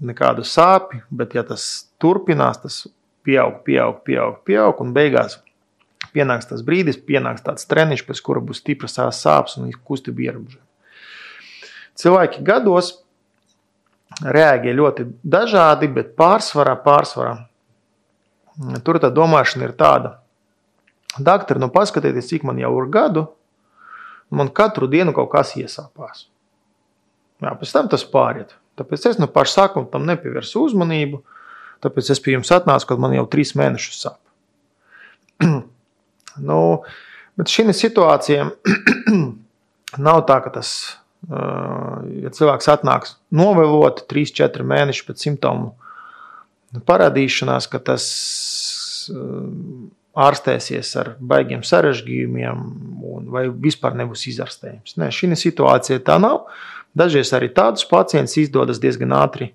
nekādu 0.01 0.45
sāpju, 0.47 1.03
bet, 1.11 1.37
ja 1.37 1.45
tas 1.47 1.67
turpinās, 2.01 2.61
tas 2.61 2.83
pieaug, 3.25 3.63
pieaug, 3.65 4.03
pieaug, 4.05 4.39
pieaug 4.45 4.85
un 4.85 4.93
beigās 4.97 5.39
pienāks 6.15 6.49
tas 6.51 6.65
brīdis, 6.67 7.01
pienāks 7.01 7.45
tāds 7.47 7.69
treniņš, 7.71 8.07
pēc 8.09 8.23
kura 8.27 8.43
būs 8.45 8.63
stipras 8.63 8.99
sāpes 8.99 9.57
un 9.61 9.71
kustība 9.73 10.27
ierobežojumi. 10.29 10.67
Cilvēki 12.01 12.45
gados 12.47 12.95
reaģē 14.25 14.75
ļoti 14.77 15.07
dažādi, 15.23 15.91
bet 15.93 16.15
pārsvarā, 16.19 16.77
pārsvarā 16.85 17.35
tur 18.85 19.01
tā 19.03 19.11
domāšana 19.15 19.69
ir 19.69 19.77
tāda. 19.79 20.17
Doktori, 21.19 21.61
nu 21.63 21.71
paskatieties, 21.75 22.29
cik 22.31 22.45
man 22.47 22.61
jau 22.61 22.71
ir 22.79 22.91
gadu, 22.93 23.27
man 24.31 24.53
katru 24.55 24.87
dienu 24.91 25.15
kaut 25.17 25.33
kas 25.33 25.57
iesāpās. 25.59 26.29
Jā, 27.41 27.55
pēc 27.59 27.73
tam 27.75 27.89
tas 27.91 28.05
pāriet. 28.07 28.55
Tāpēc 28.79 29.07
es 29.11 29.19
no 29.21 29.27
paša 29.29 29.57
sākuma 29.57 29.91
tam 29.91 30.07
nepievērsu 30.09 30.63
uzmanību. 30.69 31.23
Tāpēc 31.85 32.13
es 32.13 32.21
pie 32.23 32.37
jums 32.37 32.53
atnācu, 32.53 32.87
kad 32.89 33.01
man 33.01 33.17
jau 33.17 33.27
trīs 33.33 33.55
mēnešus 33.59 34.05
sāp. 34.05 34.21
Nu, 36.47 36.61
bet 37.39 37.53
šī 37.53 37.69
situācija 37.77 38.49
nav 40.07 40.25
tā, 40.29 40.39
ka 40.45 40.55
tas, 40.55 40.73
ja 41.29 42.33
cilvēks 42.37 42.71
atnāks 42.73 43.17
novēlot 43.35 44.07
3-4 44.11 44.67
mēnešus 44.73 45.09
pēc 45.09 45.27
simptomu 45.29 45.75
parādīšanās, 46.87 47.67
ka 47.71 47.83
tas 47.83 48.07
ārstēsies 50.21 50.91
ar 51.01 51.15
baigiem 51.21 51.63
sarežģījumiem, 51.67 52.63
vai 53.31 53.47
vispār 53.51 53.97
nebūs 53.99 54.27
izārstējams. 54.33 54.97
Nē, 55.01 55.11
šī 55.15 55.31
situācija 55.39 56.03
tā 56.07 56.19
nav. 56.23 56.47
Dažreiz 56.97 57.31
arī 57.37 57.53
tādus 57.55 57.87
pacientus 57.87 58.35
izdodas 58.41 58.81
diezgan 58.83 59.15
ātri 59.15 59.53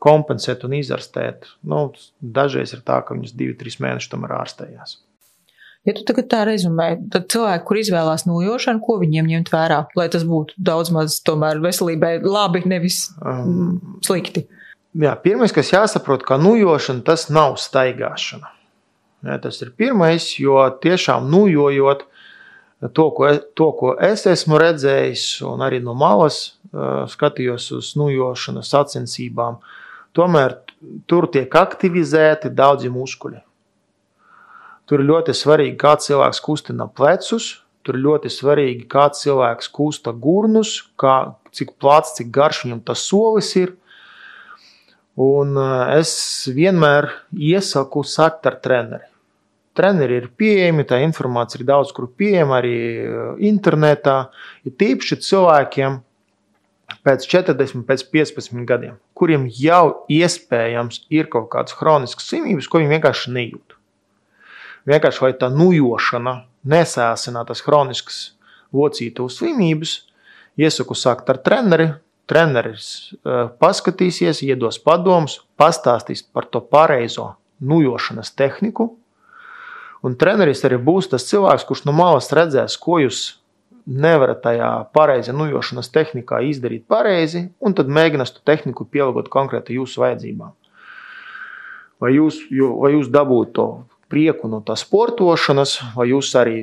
kompensēt 0.00 0.64
un 0.64 0.76
izārstēt. 0.78 1.50
Nu, 1.68 1.90
dažreiz 2.20 2.72
ir 2.76 2.80
tā, 2.86 3.02
ka 3.04 3.16
viņus 3.16 3.36
2-3 3.36 3.82
mēnešus 3.84 4.12
tomēr 4.12 4.36
ārstējās. 4.38 4.96
Ja 5.86 5.94
tu 5.94 6.02
tagad 6.02 6.26
tā 6.32 6.40
rezumē, 6.48 6.88
tad 7.14 7.28
cilvēki, 7.30 7.62
kur 7.68 7.78
izvēlās 7.78 8.24
nojošanu, 8.26 8.82
ko 8.82 8.96
viņiem 8.98 9.28
ņemt 9.30 9.52
vērā, 9.52 9.84
lai 9.94 10.08
tas 10.10 10.24
būtu 10.26 10.56
daudz 10.58 10.90
maz 10.94 11.20
tomēr 11.22 11.60
veselībai 11.62 12.16
labi, 12.26 12.64
nevis 12.66 13.04
um, 13.22 14.00
slikti. 14.02 14.48
Jā, 14.98 15.12
pirmais, 15.22 15.54
kas 15.54 15.70
jāsaprot, 15.70 16.24
ka 16.26 16.40
nujošana 16.42 17.04
tas 17.06 17.28
nav 17.30 17.54
staigāšana. 17.62 18.50
Jā, 19.30 19.38
tas 19.46 19.62
ir 19.62 19.70
pirmais, 19.78 20.26
jo 20.42 20.58
tiešām 20.82 21.30
nujojot 21.30 22.02
to, 22.92 23.06
ko, 23.14 23.30
to, 23.54 23.70
ko 23.78 23.94
es 24.02 24.26
esmu 24.26 24.58
redzējis, 24.60 25.26
un 25.46 25.62
arī 25.64 25.78
no 25.84 25.94
malas 25.94 26.40
uh, 26.50 27.06
skatījos 27.10 27.70
uz 27.78 27.94
nujošanas 28.00 28.74
sacensībām, 28.74 29.62
tomēr 30.18 30.58
tur 31.06 31.30
tiek 31.30 31.52
aktivizēti 31.62 32.50
daudzi 32.50 32.90
muskuļi. 32.92 33.45
Tur 34.86 35.02
ir 35.02 35.08
ļoti 35.08 35.34
svarīgi, 35.34 35.74
kā 35.80 35.96
cilvēks 35.98 36.38
kustina 36.44 36.86
plecus, 36.86 37.48
tur 37.82 37.98
ir 37.98 38.04
ļoti 38.04 38.30
svarīgi, 38.30 38.84
kā 38.90 39.08
cilvēks 39.14 39.70
kusta 39.74 40.12
gurnus, 40.14 40.76
kā, 41.00 41.34
cik 41.54 41.74
plats, 41.82 42.14
cik 42.18 42.30
garš 42.34 42.64
viņam 42.66 42.84
tas 42.86 43.02
solis 43.02 43.50
ir. 43.58 43.74
Un 45.18 45.58
eh, 45.58 45.98
es 45.98 46.12
vienmēr 46.54 47.08
iesaku 47.34 48.04
sakt 48.06 48.46
ar 48.46 48.60
treneri. 48.62 49.08
Treneri 49.76 50.20
ir 50.22 50.30
pieejami, 50.38 50.86
tā 50.88 51.00
informācija 51.04 51.60
ir 51.60 51.68
daudz 51.68 51.90
kur 51.96 52.06
pieejama 52.06 52.60
arī 52.60 52.76
eh, 53.02 53.30
internetā. 53.50 54.18
Ir 54.62 54.76
tīpaši 54.78 55.18
cilvēkiem 55.26 55.98
pēc 57.02 57.26
40, 57.26 57.82
pēc 57.88 58.06
15 58.14 58.62
gadiem, 58.68 59.00
kuriem 59.18 59.48
jau 59.50 60.04
iespējams 60.14 61.08
ir 61.10 61.26
kaut 61.32 61.50
kādas 61.56 61.74
chroniskas 61.74 62.30
slimības, 62.30 62.70
ko 62.70 62.78
viņi 62.78 62.94
vienkārši 62.94 63.34
nejūt 63.34 63.65
vienkārši 64.88 65.24
vai 65.24 65.32
tā 65.38 65.50
nujošana 65.52 66.36
nesēsinātas 66.66 67.62
chroniskas 67.64 68.18
locītu 68.74 69.28
slimības, 69.30 70.00
iesaku 70.58 70.96
sākt 70.98 71.30
ar 71.32 71.40
treneri. 71.42 71.92
Treneris 72.26 72.86
uh, 73.22 73.52
paskatīsies, 73.62 74.40
iedos 74.42 74.80
padomus, 74.82 75.36
pastāstīs 75.54 76.24
par 76.26 76.48
to 76.50 76.58
pareizo 76.58 77.36
nujošanas 77.62 78.32
tehniku. 78.34 78.96
Un 80.02 80.16
treneris 80.18 80.64
arī 80.66 80.80
būs 80.82 81.06
tas 81.12 81.28
cilvēks, 81.28 81.62
kurš 81.68 81.84
no 81.86 81.94
malas 81.94 82.32
redzēs, 82.34 82.74
ko 82.82 82.98
jūs 82.98 83.20
nevarat 83.86 84.42
tajā 84.42 84.70
pareizi 84.94 85.30
nujošanas 85.38 85.92
tehnikā 85.94 86.42
izdarīt 86.50 86.88
pareizi, 86.90 87.46
un 87.62 87.78
tad 87.78 87.90
mēģinās 87.94 88.34
to 88.34 88.42
tehniku 88.42 88.88
pielāgot 88.90 89.30
konkrēti 89.30 89.78
jūsu 89.78 90.02
vajadzībām. 90.02 90.50
Vai 92.02 92.10
jūs, 92.18 92.42
vai 92.50 92.90
jūs 92.96 93.08
dabūtu 93.14 93.54
to 93.54 93.68
prieku 94.12 94.48
no 94.50 94.62
tā 94.64 94.76
sportošanas, 94.78 95.78
vai 95.96 96.10
jūs 96.12 96.32
arī 96.38 96.58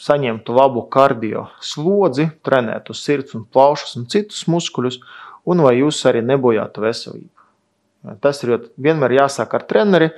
saņemtu 0.00 0.54
labu 0.56 0.84
kardio 0.92 1.46
slodzi, 1.64 2.28
trenētu 2.44 2.94
sirds 2.94 3.36
un 3.38 3.46
plaušas 3.48 3.96
un 4.00 4.06
citus 4.12 4.44
muskuļus, 4.50 5.00
un 5.46 5.62
vai 5.64 5.78
jūs 5.78 6.02
arī 6.08 6.22
nebojātu 6.26 6.84
veselību. 6.84 7.32
Tas 8.22 8.42
ir 8.44 8.68
vienmēr 8.78 9.16
jāsāk 9.18 9.54
ar 9.56 9.64
treneri. 9.66 10.10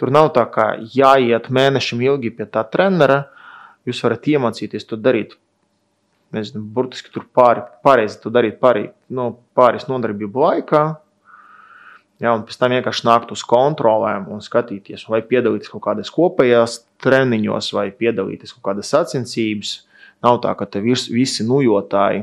Tur 0.00 0.10
nav 0.10 0.32
tā 0.34 0.46
kā 0.50 0.72
jāiet 0.94 1.50
mēnešam 1.54 2.00
ilgi 2.02 2.32
pie 2.34 2.46
tā 2.50 2.64
trenera. 2.66 3.24
Jūs 3.86 4.00
varat 4.06 4.26
iemācīties 4.32 4.88
to 4.88 4.96
darīt. 4.98 5.36
Nezinu, 6.34 6.64
burtiski 6.74 7.12
tur 7.14 7.28
pāri, 7.30 7.62
pareizi 7.84 8.18
to 8.22 8.32
darīt 8.34 8.56
pāri, 8.62 8.88
no, 9.08 9.28
nu, 9.28 9.36
pāris 9.54 9.86
nodarbību 9.86 10.40
laikā. 10.40 10.82
Ja, 12.22 12.30
un 12.36 12.44
pēc 12.46 12.58
tam 12.60 12.70
vienkārši 12.76 13.06
nākt 13.08 13.32
uz 13.34 13.42
kontrolēm 13.48 14.28
un 14.32 14.42
skatīties, 14.44 15.08
vai 15.10 15.18
piedalīties 15.26 15.72
kaut 15.72 15.82
kādās 15.88 16.12
kopējās 16.14 16.78
treniņos, 17.02 17.72
vai 17.74 17.88
piedalīties 17.90 18.54
kaut 18.54 18.68
kādās 18.70 18.92
sacensībās. 18.94 19.80
Nav 20.24 20.38
tā, 20.44 20.54
ka 20.56 20.68
te 20.70 20.80
visi 20.80 21.44
nujotāji 21.44 22.22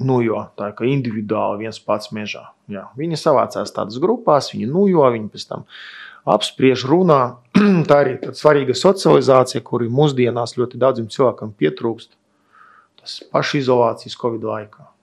nujo 0.00 0.40
tā 0.58 0.70
kā 0.74 0.86
individuāli 0.88 1.66
viens 1.66 1.78
pats 1.82 2.10
mežā. 2.14 2.46
Jā, 2.70 2.86
viņi 2.98 3.18
savācās 3.20 3.74
tādas 3.74 3.98
grupās, 4.00 4.52
viņi 4.54 4.70
nujo, 4.70 5.04
viņi 5.12 5.28
pēc 5.32 5.46
tam 5.50 5.66
apspriež, 6.24 6.86
runā. 6.88 7.20
tā 7.88 8.00
arī 8.00 8.16
ir 8.16 8.38
svarīga 8.38 8.76
socializācija, 8.78 9.62
kuri 9.66 9.90
mūsdienās 9.92 10.56
ļoti 10.58 10.80
daudziem 10.80 11.10
cilvēkiem 11.12 11.52
pietrūkst. 11.60 12.14
Tas 13.02 13.20
pašizolācijas 13.34 14.16
Covid 14.20 14.48
laikā. 14.48 14.93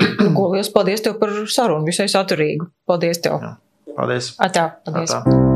Ko 0.36 0.48
liels 0.54 0.72
paldies 0.74 1.04
tev 1.04 1.18
par 1.22 1.34
sarunu, 1.46 1.86
visai 1.88 2.08
saturīgu. 2.12 2.70
Paldies 2.88 3.22
tev! 3.24 3.40
Jā, 3.42 3.56
paldies! 3.96 4.34
Atā, 4.42 4.68
paldies! 4.86 5.18
Atā. 5.18 5.51